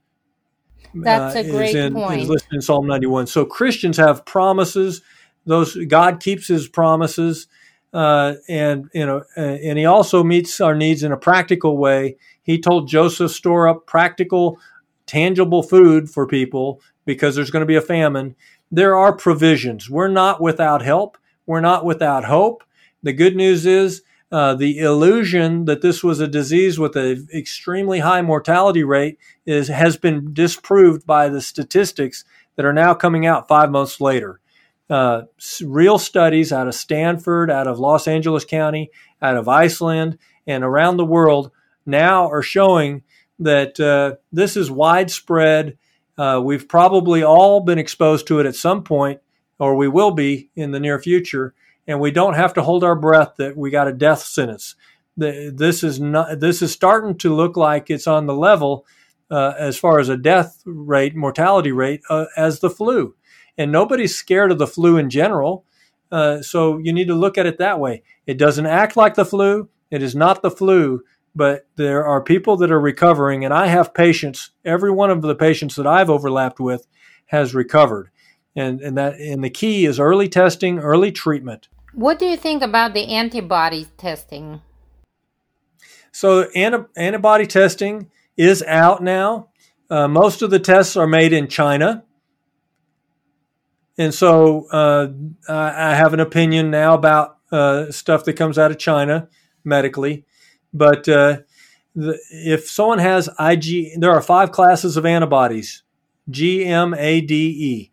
That's 0.93 1.33
uh, 1.33 1.39
a 1.39 1.49
great 1.49 1.77
in, 1.77 1.93
point. 1.93 2.23
Is 2.23 2.29
listed 2.29 2.55
in 2.55 2.61
Psalm 2.61 2.85
91. 2.85 3.27
So 3.27 3.45
Christians 3.45 3.95
have 3.95 4.25
promises. 4.25 5.01
Those 5.45 5.77
God 5.85 6.19
keeps 6.19 6.49
His 6.49 6.67
promises, 6.67 7.47
uh, 7.93 8.33
and 8.49 8.89
you 8.93 9.05
know, 9.05 9.23
and 9.37 9.79
He 9.79 9.85
also 9.85 10.25
meets 10.25 10.59
our 10.59 10.75
needs 10.75 11.03
in 11.03 11.13
a 11.13 11.17
practical 11.17 11.77
way. 11.77 12.17
He 12.41 12.59
told 12.59 12.89
Joseph 12.89 13.31
store 13.31 13.69
up 13.69 13.87
practical, 13.87 14.59
tangible 15.13 15.61
food 15.61 16.09
for 16.09 16.25
people 16.25 16.81
because 17.05 17.35
there's 17.35 17.51
going 17.51 17.61
to 17.61 17.67
be 17.67 17.75
a 17.75 17.81
famine. 17.81 18.35
There 18.71 18.95
are 18.95 19.15
provisions. 19.15 19.87
We're 19.87 20.07
not 20.07 20.41
without 20.41 20.81
help. 20.81 21.19
We're 21.45 21.61
not 21.61 21.85
without 21.85 22.25
hope. 22.25 22.63
The 23.03 23.13
good 23.13 23.35
news 23.35 23.67
is 23.67 24.01
uh, 24.31 24.55
the 24.55 24.79
illusion 24.79 25.65
that 25.65 25.83
this 25.83 26.03
was 26.03 26.19
a 26.19 26.27
disease 26.27 26.79
with 26.79 26.95
an 26.95 27.27
extremely 27.31 27.99
high 27.99 28.23
mortality 28.23 28.83
rate 28.83 29.19
is 29.45 29.67
has 29.67 29.97
been 29.97 30.33
disproved 30.33 31.05
by 31.05 31.29
the 31.29 31.41
statistics 31.41 32.25
that 32.55 32.65
are 32.65 32.73
now 32.73 32.95
coming 32.95 33.27
out 33.27 33.47
five 33.47 33.69
months 33.69 34.01
later. 34.01 34.39
Uh, 34.89 35.23
real 35.63 35.99
studies 35.99 36.51
out 36.51 36.67
of 36.67 36.73
Stanford, 36.73 37.51
out 37.51 37.67
of 37.67 37.77
Los 37.77 38.07
Angeles 38.07 38.45
County, 38.45 38.89
out 39.21 39.37
of 39.37 39.47
Iceland, 39.47 40.17
and 40.47 40.63
around 40.63 40.97
the 40.97 41.05
world 41.05 41.51
now 41.85 42.27
are 42.31 42.41
showing 42.41 43.03
that 43.39 43.79
uh, 43.79 44.15
this 44.31 44.55
is 44.57 44.69
widespread. 44.69 45.77
Uh, 46.17 46.41
we've 46.43 46.67
probably 46.67 47.23
all 47.23 47.59
been 47.59 47.79
exposed 47.79 48.27
to 48.27 48.39
it 48.39 48.45
at 48.45 48.55
some 48.55 48.83
point, 48.83 49.19
or 49.59 49.75
we 49.75 49.87
will 49.87 50.11
be 50.11 50.49
in 50.55 50.71
the 50.71 50.79
near 50.79 50.99
future 50.99 51.53
and 51.87 51.99
we 51.99 52.11
don't 52.11 52.35
have 52.35 52.53
to 52.53 52.61
hold 52.61 52.83
our 52.83 52.95
breath 52.95 53.35
that 53.37 53.57
we 53.57 53.69
got 53.69 53.87
a 53.87 53.93
death 53.93 54.21
sentence. 54.21 54.75
This 55.15 55.83
is 55.83 55.99
not. 55.99 56.39
This 56.39 56.61
is 56.61 56.71
starting 56.71 57.17
to 57.19 57.35
look 57.35 57.55
like 57.55 57.89
it's 57.89 58.07
on 58.07 58.25
the 58.25 58.33
level 58.33 58.85
uh, 59.29 59.53
as 59.59 59.77
far 59.77 59.99
as 59.99 60.09
a 60.09 60.17
death 60.17 60.61
rate, 60.65 61.15
mortality 61.15 61.71
rate, 61.71 62.01
uh, 62.09 62.25
as 62.35 62.61
the 62.61 62.69
flu. 62.69 63.15
And 63.55 63.71
nobody's 63.71 64.15
scared 64.15 64.51
of 64.51 64.57
the 64.57 64.65
flu 64.65 64.97
in 64.97 65.11
general. 65.11 65.65
Uh, 66.11 66.41
so 66.41 66.79
you 66.79 66.91
need 66.93 67.07
to 67.07 67.13
look 67.15 67.37
at 67.37 67.45
it 67.45 67.59
that 67.59 67.79
way. 67.79 68.01
It 68.25 68.39
doesn't 68.39 68.65
act 68.65 68.97
like 68.97 69.13
the 69.13 69.25
flu. 69.25 69.69
It 69.91 70.01
is 70.01 70.15
not 70.15 70.41
the 70.41 70.49
flu 70.49 71.03
but 71.35 71.67
there 71.75 72.05
are 72.05 72.21
people 72.21 72.57
that 72.57 72.71
are 72.71 72.79
recovering, 72.79 73.43
and 73.43 73.53
I 73.53 73.67
have 73.67 73.93
patients. 73.93 74.51
Every 74.63 74.91
one 74.91 75.09
of 75.09 75.21
the 75.21 75.35
patients 75.35 75.75
that 75.75 75.87
I've 75.87 76.09
overlapped 76.09 76.59
with 76.59 76.87
has 77.27 77.55
recovered, 77.55 78.09
and 78.55 78.81
and 78.81 78.97
that 78.97 79.19
and 79.19 79.43
the 79.43 79.49
key 79.49 79.85
is 79.85 79.99
early 79.99 80.29
testing, 80.29 80.79
early 80.79 81.11
treatment. 81.11 81.67
What 81.93 82.19
do 82.19 82.25
you 82.25 82.37
think 82.37 82.63
about 82.63 82.93
the 82.93 83.07
antibody 83.07 83.87
testing? 83.97 84.61
So 86.11 86.43
anti- 86.55 86.87
antibody 86.95 87.47
testing 87.47 88.09
is 88.37 88.63
out 88.63 89.01
now. 89.03 89.49
Uh, 89.89 90.07
most 90.07 90.41
of 90.41 90.49
the 90.49 90.59
tests 90.59 90.95
are 90.95 91.07
made 91.07 91.33
in 91.33 91.47
China. 91.47 92.03
And 93.97 94.13
so 94.13 94.67
uh, 94.71 95.09
I 95.47 95.93
have 95.93 96.13
an 96.13 96.19
opinion 96.19 96.71
now 96.71 96.95
about 96.95 97.37
uh, 97.51 97.91
stuff 97.91 98.25
that 98.25 98.33
comes 98.33 98.57
out 98.57 98.71
of 98.71 98.79
China 98.79 99.29
medically. 99.63 100.25
But 100.73 101.07
uh, 101.07 101.39
the, 101.95 102.19
if 102.29 102.69
someone 102.69 102.99
has 102.99 103.29
IG, 103.39 103.99
there 103.99 104.11
are 104.11 104.21
five 104.21 104.51
classes 104.51 104.97
of 104.97 105.05
antibodies 105.05 105.83
G, 106.29 106.65
M, 106.65 106.93
A, 106.97 107.21
D, 107.21 107.35
E. 107.35 107.91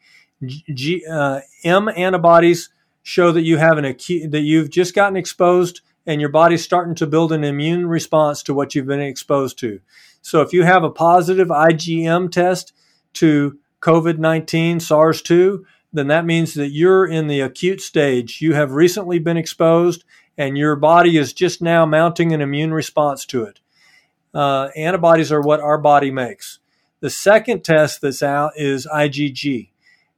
G, 0.72 1.04
uh, 1.10 1.40
M 1.64 1.88
antibodies 1.88 2.70
show 3.02 3.32
that 3.32 3.42
you 3.42 3.58
have 3.58 3.76
an 3.78 3.84
acute, 3.84 4.30
that 4.30 4.40
you've 4.40 4.70
just 4.70 4.94
gotten 4.94 5.16
exposed 5.16 5.80
and 6.06 6.20
your 6.20 6.30
body's 6.30 6.64
starting 6.64 6.94
to 6.94 7.06
build 7.06 7.32
an 7.32 7.44
immune 7.44 7.86
response 7.86 8.42
to 8.42 8.54
what 8.54 8.74
you've 8.74 8.86
been 8.86 9.00
exposed 9.00 9.58
to. 9.58 9.80
So 10.22 10.40
if 10.40 10.52
you 10.52 10.62
have 10.64 10.82
a 10.82 10.90
positive 10.90 11.48
IgM 11.48 12.30
test 12.30 12.72
to 13.14 13.58
COVID 13.80 14.18
19 14.18 14.80
SARS 14.80 15.22
2, 15.22 15.64
then 15.92 16.06
that 16.06 16.24
means 16.24 16.54
that 16.54 16.70
you're 16.70 17.06
in 17.06 17.26
the 17.26 17.40
acute 17.40 17.80
stage. 17.80 18.40
You 18.40 18.54
have 18.54 18.72
recently 18.72 19.18
been 19.18 19.36
exposed 19.36 20.04
and 20.38 20.56
your 20.56 20.76
body 20.76 21.16
is 21.16 21.32
just 21.32 21.60
now 21.60 21.84
mounting 21.84 22.32
an 22.32 22.40
immune 22.40 22.72
response 22.72 23.24
to 23.26 23.44
it. 23.44 23.60
Uh, 24.32 24.68
antibodies 24.76 25.32
are 25.32 25.40
what 25.40 25.60
our 25.60 25.78
body 25.78 26.10
makes. 26.10 26.58
The 27.00 27.10
second 27.10 27.64
test 27.64 28.00
that's 28.00 28.22
out 28.22 28.52
is 28.56 28.86
IgG. 28.86 29.70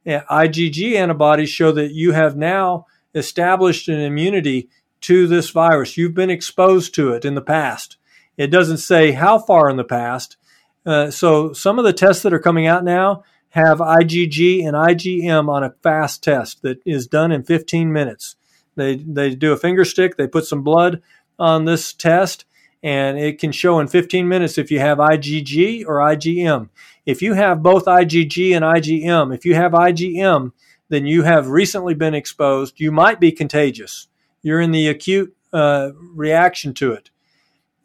IgG 0.05 0.95
antibodies 0.95 1.49
show 1.49 1.71
that 1.71 1.93
you 1.93 2.11
have 2.11 2.35
now 2.35 2.85
established 3.15 3.87
an 3.87 3.99
immunity 3.99 4.69
to 5.01 5.27
this 5.27 5.49
virus. 5.49 5.97
You've 5.97 6.13
been 6.13 6.29
exposed 6.29 6.93
to 6.95 7.11
it 7.13 7.25
in 7.25 7.35
the 7.35 7.41
past. 7.41 7.97
It 8.37 8.47
doesn't 8.47 8.77
say 8.77 9.11
how 9.11 9.39
far 9.39 9.69
in 9.69 9.77
the 9.77 9.83
past. 9.83 10.37
Uh, 10.85 11.11
so 11.11 11.53
some 11.53 11.79
of 11.79 11.85
the 11.85 11.93
tests 11.93 12.23
that 12.23 12.33
are 12.33 12.39
coming 12.39 12.67
out 12.67 12.83
now 12.83 13.23
have 13.49 13.77
IgG 13.77 14.65
and 14.65 14.75
IgM 14.75 15.47
on 15.47 15.63
a 15.63 15.75
fast 15.83 16.23
test 16.23 16.63
that 16.63 16.79
is 16.85 17.07
done 17.07 17.31
in 17.31 17.43
15 17.43 17.93
minutes. 17.93 18.35
They 18.75 18.95
they 18.95 19.35
do 19.35 19.51
a 19.53 19.57
finger 19.57 19.85
stick, 19.85 20.17
they 20.17 20.27
put 20.27 20.45
some 20.45 20.63
blood 20.63 21.01
on 21.39 21.65
this 21.65 21.93
test, 21.93 22.45
and 22.81 23.17
it 23.17 23.39
can 23.39 23.51
show 23.51 23.79
in 23.79 23.87
15 23.87 24.27
minutes 24.27 24.57
if 24.57 24.71
you 24.71 24.79
have 24.79 24.97
IgG 24.97 25.85
or 25.87 25.97
IgM. 25.97 26.69
If 27.05 27.21
you 27.21 27.33
have 27.33 27.63
both 27.63 27.85
IgG 27.85 28.55
and 28.55 28.63
IgM, 28.63 29.35
if 29.35 29.45
you 29.45 29.55
have 29.55 29.71
IgM, 29.71 30.51
then 30.89 31.05
you 31.05 31.23
have 31.23 31.47
recently 31.47 31.93
been 31.93 32.13
exposed. 32.13 32.79
You 32.79 32.91
might 32.91 33.19
be 33.19 33.31
contagious. 33.31 34.07
You're 34.41 34.61
in 34.61 34.71
the 34.71 34.87
acute 34.87 35.35
uh, 35.51 35.91
reaction 36.13 36.73
to 36.75 36.91
it. 36.93 37.09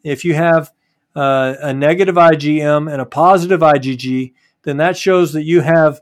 If 0.03 0.25
you 0.25 0.35
have 0.35 0.71
uh, 1.15 1.55
a 1.61 1.73
negative 1.73 2.15
IgM 2.15 2.91
and 2.91 3.01
a 3.01 3.05
positive 3.05 3.61
IgG, 3.61 4.33
then 4.63 4.77
that 4.77 4.97
shows 4.97 5.33
that 5.33 5.43
you 5.43 5.61
have 5.61 6.01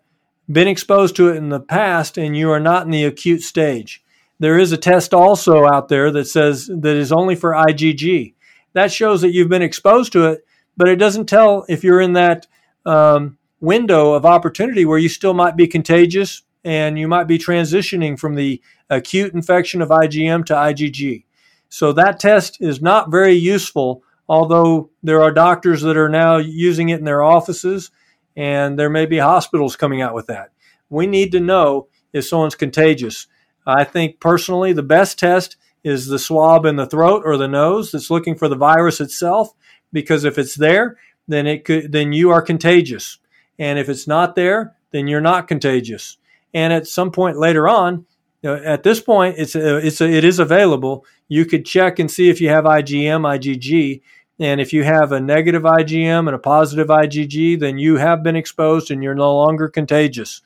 been 0.52 0.68
exposed 0.68 1.16
to 1.16 1.30
it 1.30 1.36
in 1.36 1.50
the 1.50 1.60
past 1.60 2.18
and 2.18 2.36
you 2.36 2.50
are 2.52 2.60
not 2.60 2.86
in 2.86 2.92
the 2.92 3.04
acute 3.04 3.42
stage. 3.42 4.04
There 4.40 4.60
is 4.60 4.72
a 4.72 4.78
test 4.78 5.14
also 5.14 5.66
out 5.66 5.88
there 5.88 6.12
that 6.12 6.26
says 6.26 6.68
that 6.68 6.96
is 6.96 7.12
only 7.12 7.36
for 7.36 7.54
IgG. 7.54 8.36
That 8.74 8.92
shows 8.92 9.22
that 9.22 9.32
you've 9.32 9.50
been 9.50 9.62
exposed 9.62 10.12
to 10.12 10.26
it, 10.26 10.46
but 10.76 10.88
it 10.88 10.98
doesn't 10.98 11.28
tell 11.28 11.66
if 11.68 11.84
you're 11.84 12.02
in 12.02 12.14
that 12.14 12.46
um, 12.86 13.38
window 13.60 14.14
of 14.14 14.26
opportunity 14.26 14.86
where 14.86 15.00
you 15.00 15.10
still 15.10 15.34
might 15.34 15.56
be 15.56 15.68
contagious 15.68 16.44
and 16.64 17.00
you 17.00 17.08
might 17.08 17.26
be 17.26 17.38
transitioning 17.38 18.20
from 18.20 18.36
the 18.36 18.62
acute 18.90 19.34
infection 19.34 19.82
of 19.82 19.90
IgM 19.90 20.46
to 20.46 20.54
IgG. 20.54 21.24
So 21.70 21.92
that 21.94 22.20
test 22.20 22.58
is 22.62 22.82
not 22.82 23.12
very 23.12 23.34
useful, 23.34 24.04
although 24.30 24.90
there 25.04 25.22
are 25.22 25.32
doctors 25.32 25.82
that 25.82 25.98
are 25.98 26.10
now 26.10 26.38
using 26.38 26.90
it 26.90 27.00
in 27.00 27.06
their 27.06 27.24
offices, 27.24 27.92
and 28.36 28.78
there 28.78 28.90
may 28.90 29.06
be 29.06 29.18
hospitals 29.18 29.76
coming 29.76 30.02
out 30.02 30.14
with 30.14 30.28
that. 30.28 30.52
We 30.90 31.08
need 31.08 31.32
to 31.34 31.40
know 31.40 31.88
if 32.14 32.26
someone's 32.26 32.56
contagious. 32.56 33.28
I 33.68 33.84
think 33.84 34.20
personally 34.20 34.72
the 34.74 34.82
best 34.82 35.20
test 35.20 35.58
is 35.84 36.08
the 36.08 36.18
swab 36.18 36.66
in 36.66 36.78
the 36.78 36.88
throat 36.88 37.24
or 37.26 37.38
the 37.38 37.48
nose 37.48 37.92
that's 37.92 38.10
looking 38.10 38.36
for 38.36 38.48
the 38.48 38.56
virus 38.56 39.02
itself, 39.02 39.54
because 39.92 40.24
if 40.24 40.38
it's 40.38 40.56
there, 40.56 40.98
then 41.28 41.46
it 41.46 41.66
could 41.66 41.92
then 41.92 42.14
you 42.14 42.32
are 42.32 42.42
contagious. 42.42 43.20
And 43.60 43.78
if 43.78 43.90
it's 43.90 44.08
not 44.08 44.36
there, 44.36 44.76
then 44.92 45.08
you're 45.08 45.22
not 45.22 45.48
contagious. 45.48 46.18
And 46.54 46.72
at 46.72 46.88
some 46.88 47.12
point 47.12 47.38
later 47.38 47.68
on, 47.68 48.06
at 48.44 48.84
this 48.84 49.02
point, 49.02 49.36
it's 49.38 49.56
a, 49.56 49.78
it's 49.78 50.00
a, 50.00 50.10
it 50.10 50.24
is 50.24 50.40
available. 50.40 51.06
You 51.28 51.46
could 51.46 51.66
check 51.66 52.00
and 52.00 52.10
see 52.10 52.30
if 52.30 52.40
you 52.40 52.50
have 52.50 52.64
IgM, 52.64 53.22
IgG, 53.22 54.02
and 54.40 54.62
if 54.62 54.72
you 54.72 54.84
have 54.84 55.12
a 55.12 55.20
negative 55.20 55.64
IgM 55.64 56.28
and 56.28 56.36
a 56.36 56.40
positive 56.40 56.88
IgG, 56.88 57.60
then 57.60 57.78
you 57.78 57.98
have 57.98 58.24
been 58.24 58.36
exposed 58.36 58.92
and 58.92 59.04
you're 59.04 59.16
no 59.16 59.36
longer 59.36 59.68
contagious. 59.68 60.42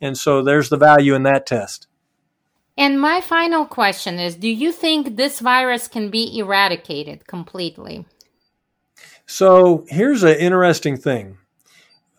And 0.00 0.16
so 0.16 0.42
there's 0.42 0.68
the 0.68 0.76
value 0.76 1.14
in 1.14 1.24
that 1.24 1.46
test. 1.46 1.88
And 2.76 3.00
my 3.00 3.20
final 3.20 3.66
question 3.66 4.18
is 4.18 4.36
Do 4.36 4.48
you 4.48 4.72
think 4.72 5.16
this 5.16 5.40
virus 5.40 5.88
can 5.88 6.10
be 6.10 6.38
eradicated 6.38 7.26
completely? 7.26 8.06
So 9.26 9.84
here's 9.88 10.22
an 10.22 10.36
interesting 10.36 10.96
thing. 10.96 11.38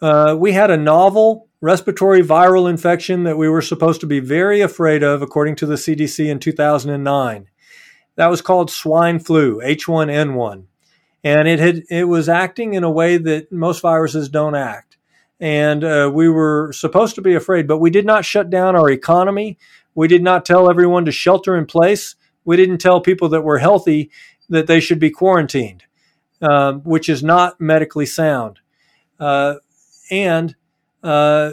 Uh, 0.02 0.36
we 0.38 0.52
had 0.52 0.70
a 0.70 0.78
novel 0.78 1.48
respiratory 1.62 2.22
viral 2.22 2.70
infection 2.70 3.24
that 3.24 3.38
we 3.38 3.48
were 3.48 3.62
supposed 3.62 4.02
to 4.02 4.06
be 4.06 4.20
very 4.20 4.60
afraid 4.60 5.02
of, 5.02 5.22
according 5.22 5.56
to 5.56 5.66
the 5.66 5.76
CDC 5.76 6.30
in 6.30 6.40
2009. 6.40 7.48
That 8.16 8.28
was 8.28 8.42
called 8.42 8.70
swine 8.70 9.20
flu, 9.20 9.62
H1N1. 9.62 10.66
And 11.24 11.48
it 11.48 11.60
had 11.60 11.84
it 11.90 12.04
was 12.04 12.28
acting 12.28 12.74
in 12.74 12.84
a 12.84 12.92
way 12.92 13.18
that 13.18 13.52
most 13.52 13.80
viruses 13.80 14.28
don't 14.28 14.56
act. 14.56 14.98
And 15.40 15.84
uh, 15.84 16.12
we 16.14 16.28
were 16.30 16.74
supposed 16.74 17.16
to 17.16 17.22
be 17.22 17.34
afraid, 17.34 17.68
but 17.68 17.80
we 17.80 17.90
did 17.90 18.06
not 18.06 18.26
shut 18.26 18.50
down 18.50 18.76
our 18.76 18.90
economy. 18.90 19.58
We 19.96 20.08
did 20.08 20.24
not 20.24 20.46
tell 20.46 20.70
everyone 20.70 21.06
to 21.06 21.12
shelter 21.12 21.56
in 21.56 21.66
place. 21.66 22.16
We 22.46 22.58
didn't 22.58 22.80
tell 22.80 23.02
people 23.02 23.30
that 23.30 23.42
were 23.44 23.60
healthy 23.60 24.12
that 24.50 24.68
they 24.68 24.80
should 24.80 25.00
be 25.00 25.10
quarantined, 25.10 25.84
uh, 26.42 26.74
which 26.74 27.10
is 27.10 27.24
not 27.24 27.60
medically 27.62 28.06
sound. 28.06 28.60
Uh, 29.20 29.56
and 30.12 30.56
uh, 31.04 31.52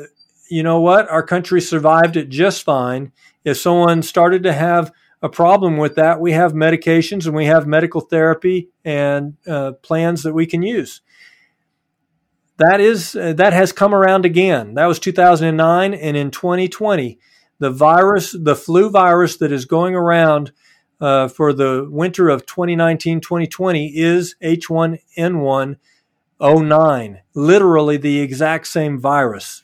you 0.49 0.63
know 0.63 0.81
what? 0.81 1.09
Our 1.09 1.23
country 1.23 1.61
survived 1.61 2.17
it 2.17 2.29
just 2.29 2.63
fine. 2.63 3.13
If 3.45 3.57
someone 3.57 4.03
started 4.03 4.43
to 4.43 4.53
have 4.53 4.93
a 5.23 5.29
problem 5.29 5.77
with 5.77 5.97
that, 5.97 6.21
we 6.21 6.33
have 6.33 6.53
medications 6.53 7.27
and 7.27 7.35
we 7.35 7.47
have 7.47 7.67
medical 7.67 8.01
therapy 8.01 8.71
and 8.85 9.37
uh, 9.47 9.73
plans 9.83 10.23
that 10.23 10.35
we 10.35 10.47
can 10.47 10.63
use. 10.63 11.03
That 12.59 12.81
is 12.81 13.17
uh, 13.17 13.33
that 13.35 13.55
has 13.55 13.73
come 13.73 13.95
around 13.95 14.27
again. 14.27 14.75
That 14.75 14.85
was 14.87 14.99
2009, 14.99 15.95
and 15.95 16.17
in 16.17 16.31
2020, 16.31 17.19
the 17.61 17.71
virus, 17.71 18.35
the 18.37 18.57
flu 18.57 18.91
virus 18.91 19.37
that 19.37 19.53
is 19.53 19.65
going 19.65 19.95
around 19.95 20.51
uh, 21.01 21.29
for 21.29 21.53
the 21.53 21.87
winter 21.89 22.29
of 22.29 22.45
2019-2020 22.47 23.93
is 23.95 24.35
H1N1 24.43 25.77
09, 26.41 27.21
literally 27.35 27.97
the 27.99 28.21
exact 28.21 28.67
same 28.67 28.99
virus. 28.99 29.63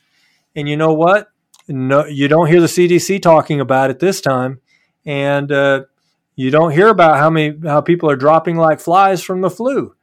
And 0.55 0.69
you 0.69 0.77
know 0.77 0.93
what? 0.93 1.29
No, 1.67 2.05
you 2.05 2.27
don't 2.27 2.47
hear 2.47 2.61
the 2.61 2.67
CDC 2.67 3.21
talking 3.21 3.59
about 3.59 3.89
it 3.89 3.99
this 3.99 4.21
time, 4.21 4.61
and 5.05 5.51
uh, 5.51 5.81
you 6.35 6.49
don't 6.49 6.71
hear 6.71 6.87
about 6.87 7.17
how 7.17 7.29
many 7.29 7.57
how 7.65 7.81
people 7.81 8.09
are 8.09 8.15
dropping 8.15 8.55
like 8.55 8.79
flies 8.79 9.21
from 9.21 9.41
the 9.41 9.49
flu. 9.49 9.95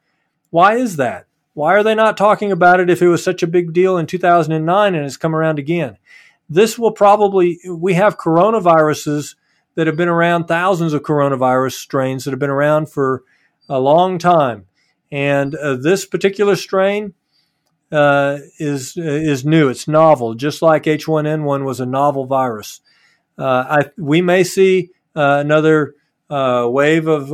Why 0.51 0.75
is 0.77 0.97
that? 0.97 1.27
Why 1.55 1.75
are 1.75 1.83
they 1.83 1.95
not 1.95 2.16
talking 2.16 2.53
about 2.53 2.81
it 2.81 2.91
if 2.91 3.01
it 3.01 3.09
was 3.09 3.25
such 3.25 3.43
a 3.43 3.47
big 3.47 3.73
deal 3.73 3.97
in 3.97 4.07
2009 4.07 4.95
and 4.95 5.07
it's 5.07 5.16
come 5.16 5.35
around 5.35 5.59
again? 5.59 5.97
This 6.49 6.79
will 6.79 6.93
probably 6.93 7.59
we 7.69 7.95
have 7.95 8.19
coronaviruses 8.19 9.37
that 9.75 9.87
have 9.87 9.97
been 9.97 10.09
around 10.09 10.47
thousands 10.47 10.93
of 10.93 11.03
coronavirus 11.03 11.73
strains 11.73 12.25
that 12.25 12.31
have 12.31 12.39
been 12.39 12.51
around 12.51 12.91
for 12.91 13.25
a 13.69 13.81
long 13.81 14.19
time 14.19 14.67
and 15.15 15.55
uh, 15.55 15.77
this 15.77 16.05
particular 16.05 16.57
strain 16.57 17.15
uh, 17.93 18.39
is 18.59 18.97
is 18.97 19.45
new. 19.45 19.69
It's 19.69 19.87
novel, 19.87 20.35
just 20.35 20.61
like 20.61 20.85
H1N1 20.85 21.65
was 21.65 21.79
a 21.79 21.87
novel 21.87 22.27
virus. 22.27 22.81
Uh, 23.39 23.65
I, 23.69 23.91
we 23.97 24.23
may 24.23 24.43
see 24.43 24.91
uh, 25.15 25.39
another 25.41 25.95
uh, 26.29 26.67
wave 26.69 27.07
of 27.07 27.29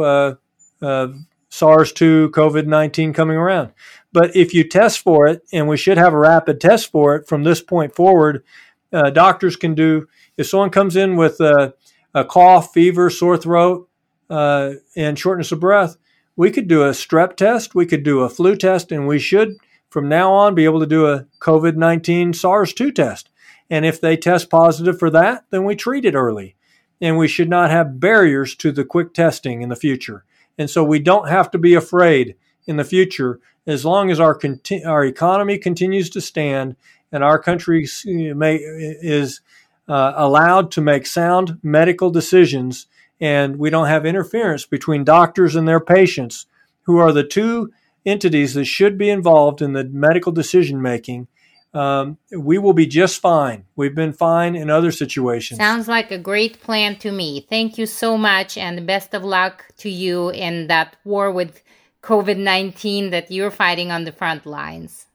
SARS-2 0.82 2.30
COVID-19 2.30 3.14
coming 3.14 3.38
around. 3.38 3.72
But 4.12 4.36
if 4.36 4.52
you 4.52 4.68
test 4.68 4.98
for 4.98 5.26
it, 5.26 5.42
and 5.50 5.66
we 5.66 5.78
should 5.78 5.96
have 5.96 6.12
a 6.12 6.18
rapid 6.18 6.60
test 6.60 6.90
for 6.90 7.16
it 7.16 7.26
from 7.26 7.44
this 7.44 7.62
point 7.62 7.94
forward, 7.94 8.44
Uh, 8.92 9.10
doctors 9.10 9.56
can 9.56 9.74
do. 9.74 10.06
If 10.36 10.48
someone 10.48 10.70
comes 10.70 10.96
in 10.96 11.16
with 11.16 11.40
a, 11.40 11.74
a 12.14 12.24
cough, 12.24 12.72
fever, 12.72 13.10
sore 13.10 13.36
throat, 13.36 13.88
uh, 14.28 14.74
and 14.96 15.18
shortness 15.18 15.52
of 15.52 15.60
breath, 15.60 15.96
we 16.36 16.50
could 16.50 16.68
do 16.68 16.82
a 16.82 16.90
strep 16.90 17.36
test, 17.36 17.74
we 17.74 17.84
could 17.84 18.02
do 18.02 18.20
a 18.20 18.28
flu 18.28 18.56
test, 18.56 18.92
and 18.92 19.06
we 19.06 19.18
should 19.18 19.56
from 19.90 20.08
now 20.08 20.32
on 20.32 20.54
be 20.54 20.64
able 20.64 20.80
to 20.80 20.86
do 20.86 21.06
a 21.06 21.26
COVID 21.40 21.76
19 21.76 22.32
SARS 22.32 22.72
2 22.72 22.92
test. 22.92 23.28
And 23.68 23.84
if 23.84 24.00
they 24.00 24.16
test 24.16 24.48
positive 24.50 24.98
for 24.98 25.10
that, 25.10 25.44
then 25.50 25.64
we 25.64 25.76
treat 25.76 26.04
it 26.04 26.14
early. 26.14 26.56
And 27.00 27.16
we 27.16 27.28
should 27.28 27.48
not 27.48 27.70
have 27.70 28.00
barriers 28.00 28.54
to 28.56 28.72
the 28.72 28.84
quick 28.84 29.14
testing 29.14 29.62
in 29.62 29.68
the 29.68 29.76
future. 29.76 30.24
And 30.58 30.68
so 30.68 30.84
we 30.84 30.98
don't 30.98 31.28
have 31.28 31.50
to 31.52 31.58
be 31.58 31.74
afraid 31.74 32.36
in 32.66 32.76
the 32.76 32.84
future 32.84 33.40
as 33.66 33.84
long 33.84 34.10
as 34.10 34.20
our, 34.20 34.34
conti- 34.34 34.84
our 34.84 35.04
economy 35.04 35.58
continues 35.58 36.10
to 36.10 36.20
stand 36.20 36.76
and 37.12 37.24
our 37.24 37.38
country 37.38 37.86
may, 38.04 38.56
is 38.56 39.40
uh, 39.88 40.12
allowed 40.16 40.70
to 40.72 40.80
make 40.80 41.06
sound 41.06 41.58
medical 41.62 42.10
decisions 42.10 42.86
and 43.20 43.58
we 43.58 43.70
don't 43.70 43.88
have 43.88 44.06
interference 44.06 44.64
between 44.64 45.04
doctors 45.04 45.54
and 45.54 45.68
their 45.68 45.80
patients, 45.80 46.46
who 46.82 46.96
are 46.96 47.12
the 47.12 47.24
two 47.24 47.72
entities 48.06 48.54
that 48.54 48.64
should 48.64 48.96
be 48.96 49.10
involved 49.10 49.60
in 49.60 49.74
the 49.74 49.84
medical 49.84 50.32
decision 50.32 50.80
making, 50.80 51.28
um, 51.74 52.18
we 52.36 52.58
will 52.58 52.72
be 52.72 52.86
just 52.86 53.20
fine. 53.20 53.64
We've 53.76 53.94
been 53.94 54.12
fine 54.12 54.56
in 54.56 54.70
other 54.70 54.90
situations. 54.90 55.58
Sounds 55.58 55.86
like 55.86 56.10
a 56.10 56.18
great 56.18 56.60
plan 56.60 56.96
to 56.96 57.12
me. 57.12 57.46
Thank 57.48 57.78
you 57.78 57.86
so 57.86 58.16
much, 58.16 58.56
and 58.56 58.86
best 58.86 59.14
of 59.14 59.22
luck 59.22 59.66
to 59.78 59.90
you 59.90 60.30
in 60.30 60.66
that 60.66 60.96
war 61.04 61.30
with 61.30 61.62
COVID 62.02 62.38
19 62.38 63.10
that 63.10 63.30
you're 63.30 63.52
fighting 63.52 63.92
on 63.92 64.04
the 64.04 64.12
front 64.12 64.46
lines. 64.46 65.06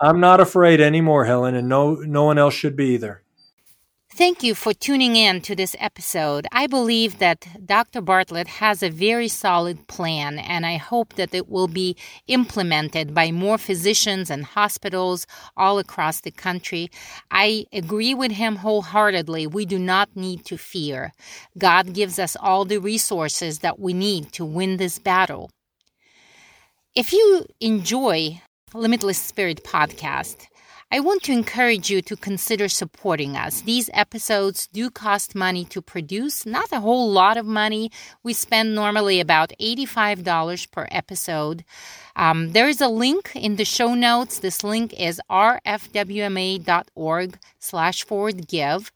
I'm 0.00 0.20
not 0.20 0.40
afraid 0.40 0.80
anymore, 0.80 1.24
Helen, 1.24 1.54
and 1.54 1.68
no, 1.68 1.94
no 1.94 2.24
one 2.24 2.38
else 2.38 2.54
should 2.54 2.76
be 2.76 2.94
either. 2.94 3.22
Thank 4.18 4.42
you 4.42 4.56
for 4.56 4.74
tuning 4.74 5.14
in 5.14 5.42
to 5.42 5.54
this 5.54 5.76
episode. 5.78 6.46
I 6.50 6.66
believe 6.66 7.18
that 7.18 7.46
Dr. 7.64 8.00
Bartlett 8.00 8.48
has 8.48 8.82
a 8.82 8.90
very 8.90 9.28
solid 9.28 9.86
plan, 9.86 10.40
and 10.40 10.66
I 10.66 10.76
hope 10.76 11.14
that 11.14 11.32
it 11.32 11.48
will 11.48 11.68
be 11.68 11.96
implemented 12.26 13.14
by 13.14 13.30
more 13.30 13.58
physicians 13.58 14.28
and 14.28 14.44
hospitals 14.44 15.24
all 15.56 15.78
across 15.78 16.20
the 16.20 16.32
country. 16.32 16.90
I 17.30 17.66
agree 17.72 18.12
with 18.12 18.32
him 18.32 18.56
wholeheartedly. 18.56 19.46
We 19.46 19.66
do 19.66 19.78
not 19.78 20.08
need 20.16 20.44
to 20.46 20.58
fear. 20.58 21.12
God 21.56 21.92
gives 21.92 22.18
us 22.18 22.34
all 22.34 22.64
the 22.64 22.78
resources 22.78 23.60
that 23.60 23.78
we 23.78 23.92
need 23.92 24.32
to 24.32 24.44
win 24.44 24.78
this 24.78 24.98
battle. 24.98 25.50
If 26.96 27.12
you 27.12 27.46
enjoy 27.60 28.40
Limitless 28.74 29.18
Spirit 29.18 29.64
podcast, 29.64 30.46
I 30.90 31.00
want 31.00 31.22
to 31.22 31.32
encourage 31.32 31.90
you 31.90 32.02
to 32.02 32.16
consider 32.16 32.68
supporting 32.68 33.34
us. 33.36 33.62
These 33.62 33.88
episodes 33.94 34.66
do 34.66 34.90
cost 34.90 35.34
money 35.34 35.64
to 35.66 35.80
produce, 35.80 36.44
not 36.44 36.70
a 36.72 36.80
whole 36.80 37.10
lot 37.10 37.36
of 37.36 37.46
money. 37.46 37.90
We 38.22 38.34
spend 38.34 38.74
normally 38.74 39.20
about 39.20 39.52
$85 39.60 40.70
per 40.70 40.86
episode. 40.90 41.64
Um, 42.16 42.52
there 42.52 42.68
is 42.68 42.80
a 42.80 42.88
link 42.88 43.32
in 43.34 43.56
the 43.56 43.64
show 43.64 43.94
notes. 43.94 44.38
This 44.38 44.62
link 44.62 44.92
is 44.98 45.20
rfwma.org 45.30 45.78
slash 47.58 48.04
forward 48.04 48.48
give 48.48 48.92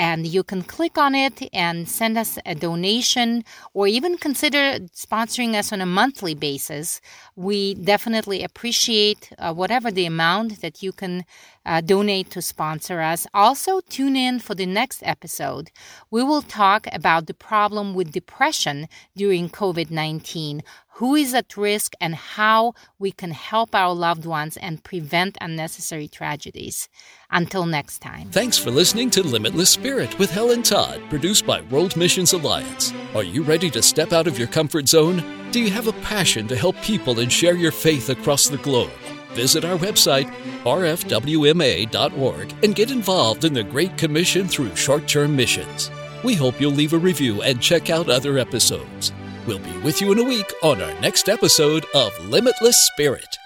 and 0.00 0.26
you 0.26 0.42
can 0.42 0.62
click 0.62 0.96
on 0.96 1.14
it 1.14 1.46
and 1.52 1.86
send 1.86 2.16
us 2.16 2.38
a 2.46 2.54
donation 2.54 3.44
or 3.74 3.86
even 3.86 4.16
consider 4.16 4.78
sponsoring 4.94 5.54
us 5.54 5.74
on 5.74 5.82
a 5.82 5.94
monthly 6.00 6.34
basis. 6.34 7.02
We 7.36 7.74
definitely 7.74 8.42
appreciate 8.42 9.30
uh, 9.38 9.52
whatever 9.52 9.90
the 9.90 10.06
amount 10.06 10.62
that 10.62 10.82
you 10.82 10.92
can 10.92 11.26
uh, 11.66 11.82
donate 11.82 12.30
to 12.30 12.40
sponsor 12.40 13.02
us. 13.02 13.26
Also, 13.34 13.80
tune 13.90 14.16
in 14.16 14.38
for 14.38 14.54
the 14.54 14.64
next 14.64 15.02
episode. 15.04 15.70
We 16.10 16.22
will 16.22 16.40
talk 16.40 16.86
about 16.90 17.26
the 17.26 17.34
problem 17.34 17.92
with 17.92 18.10
depression 18.10 18.88
during 19.14 19.50
COVID 19.50 19.90
19, 19.90 20.62
who 21.00 21.14
is 21.14 21.32
at 21.32 21.56
risk, 21.56 21.94
and 21.98 22.14
how 22.14 22.74
we 22.98 23.10
can 23.10 23.30
help 23.30 23.74
our 23.74 23.94
loved 23.94 24.26
ones 24.26 24.58
and 24.58 24.84
prevent 24.84 25.38
unnecessary 25.40 26.06
tragedies. 26.06 26.90
Until 27.30 27.64
next 27.64 28.00
time. 28.00 28.28
Thanks 28.30 28.58
for 28.58 28.70
listening 28.70 29.08
to 29.12 29.22
Limitless 29.22 29.70
Spirit 29.70 30.18
with 30.18 30.30
Helen 30.30 30.62
Todd, 30.62 31.00
produced 31.08 31.46
by 31.46 31.62
World 31.62 31.96
Missions 31.96 32.34
Alliance. 32.34 32.92
Are 33.14 33.24
you 33.24 33.42
ready 33.42 33.70
to 33.70 33.80
step 33.80 34.12
out 34.12 34.26
of 34.26 34.38
your 34.38 34.48
comfort 34.48 34.88
zone? 34.88 35.24
Do 35.52 35.60
you 35.60 35.70
have 35.70 35.86
a 35.86 35.94
passion 36.04 36.46
to 36.48 36.54
help 36.54 36.76
people 36.82 37.20
and 37.20 37.32
share 37.32 37.54
your 37.54 37.72
faith 37.72 38.10
across 38.10 38.48
the 38.48 38.58
globe? 38.58 38.92
Visit 39.32 39.64
our 39.64 39.78
website, 39.78 40.30
rfwma.org, 40.64 42.54
and 42.62 42.74
get 42.74 42.90
involved 42.90 43.46
in 43.46 43.54
the 43.54 43.64
Great 43.64 43.96
Commission 43.96 44.46
through 44.46 44.76
short 44.76 45.08
term 45.08 45.34
missions. 45.34 45.90
We 46.22 46.34
hope 46.34 46.60
you'll 46.60 46.72
leave 46.72 46.92
a 46.92 46.98
review 46.98 47.40
and 47.40 47.62
check 47.62 47.88
out 47.88 48.10
other 48.10 48.36
episodes. 48.36 49.14
We'll 49.46 49.58
be 49.58 49.76
with 49.78 50.00
you 50.00 50.12
in 50.12 50.18
a 50.18 50.24
week 50.24 50.52
on 50.62 50.82
our 50.82 51.00
next 51.00 51.28
episode 51.28 51.86
of 51.94 52.12
Limitless 52.26 52.78
Spirit. 52.78 53.38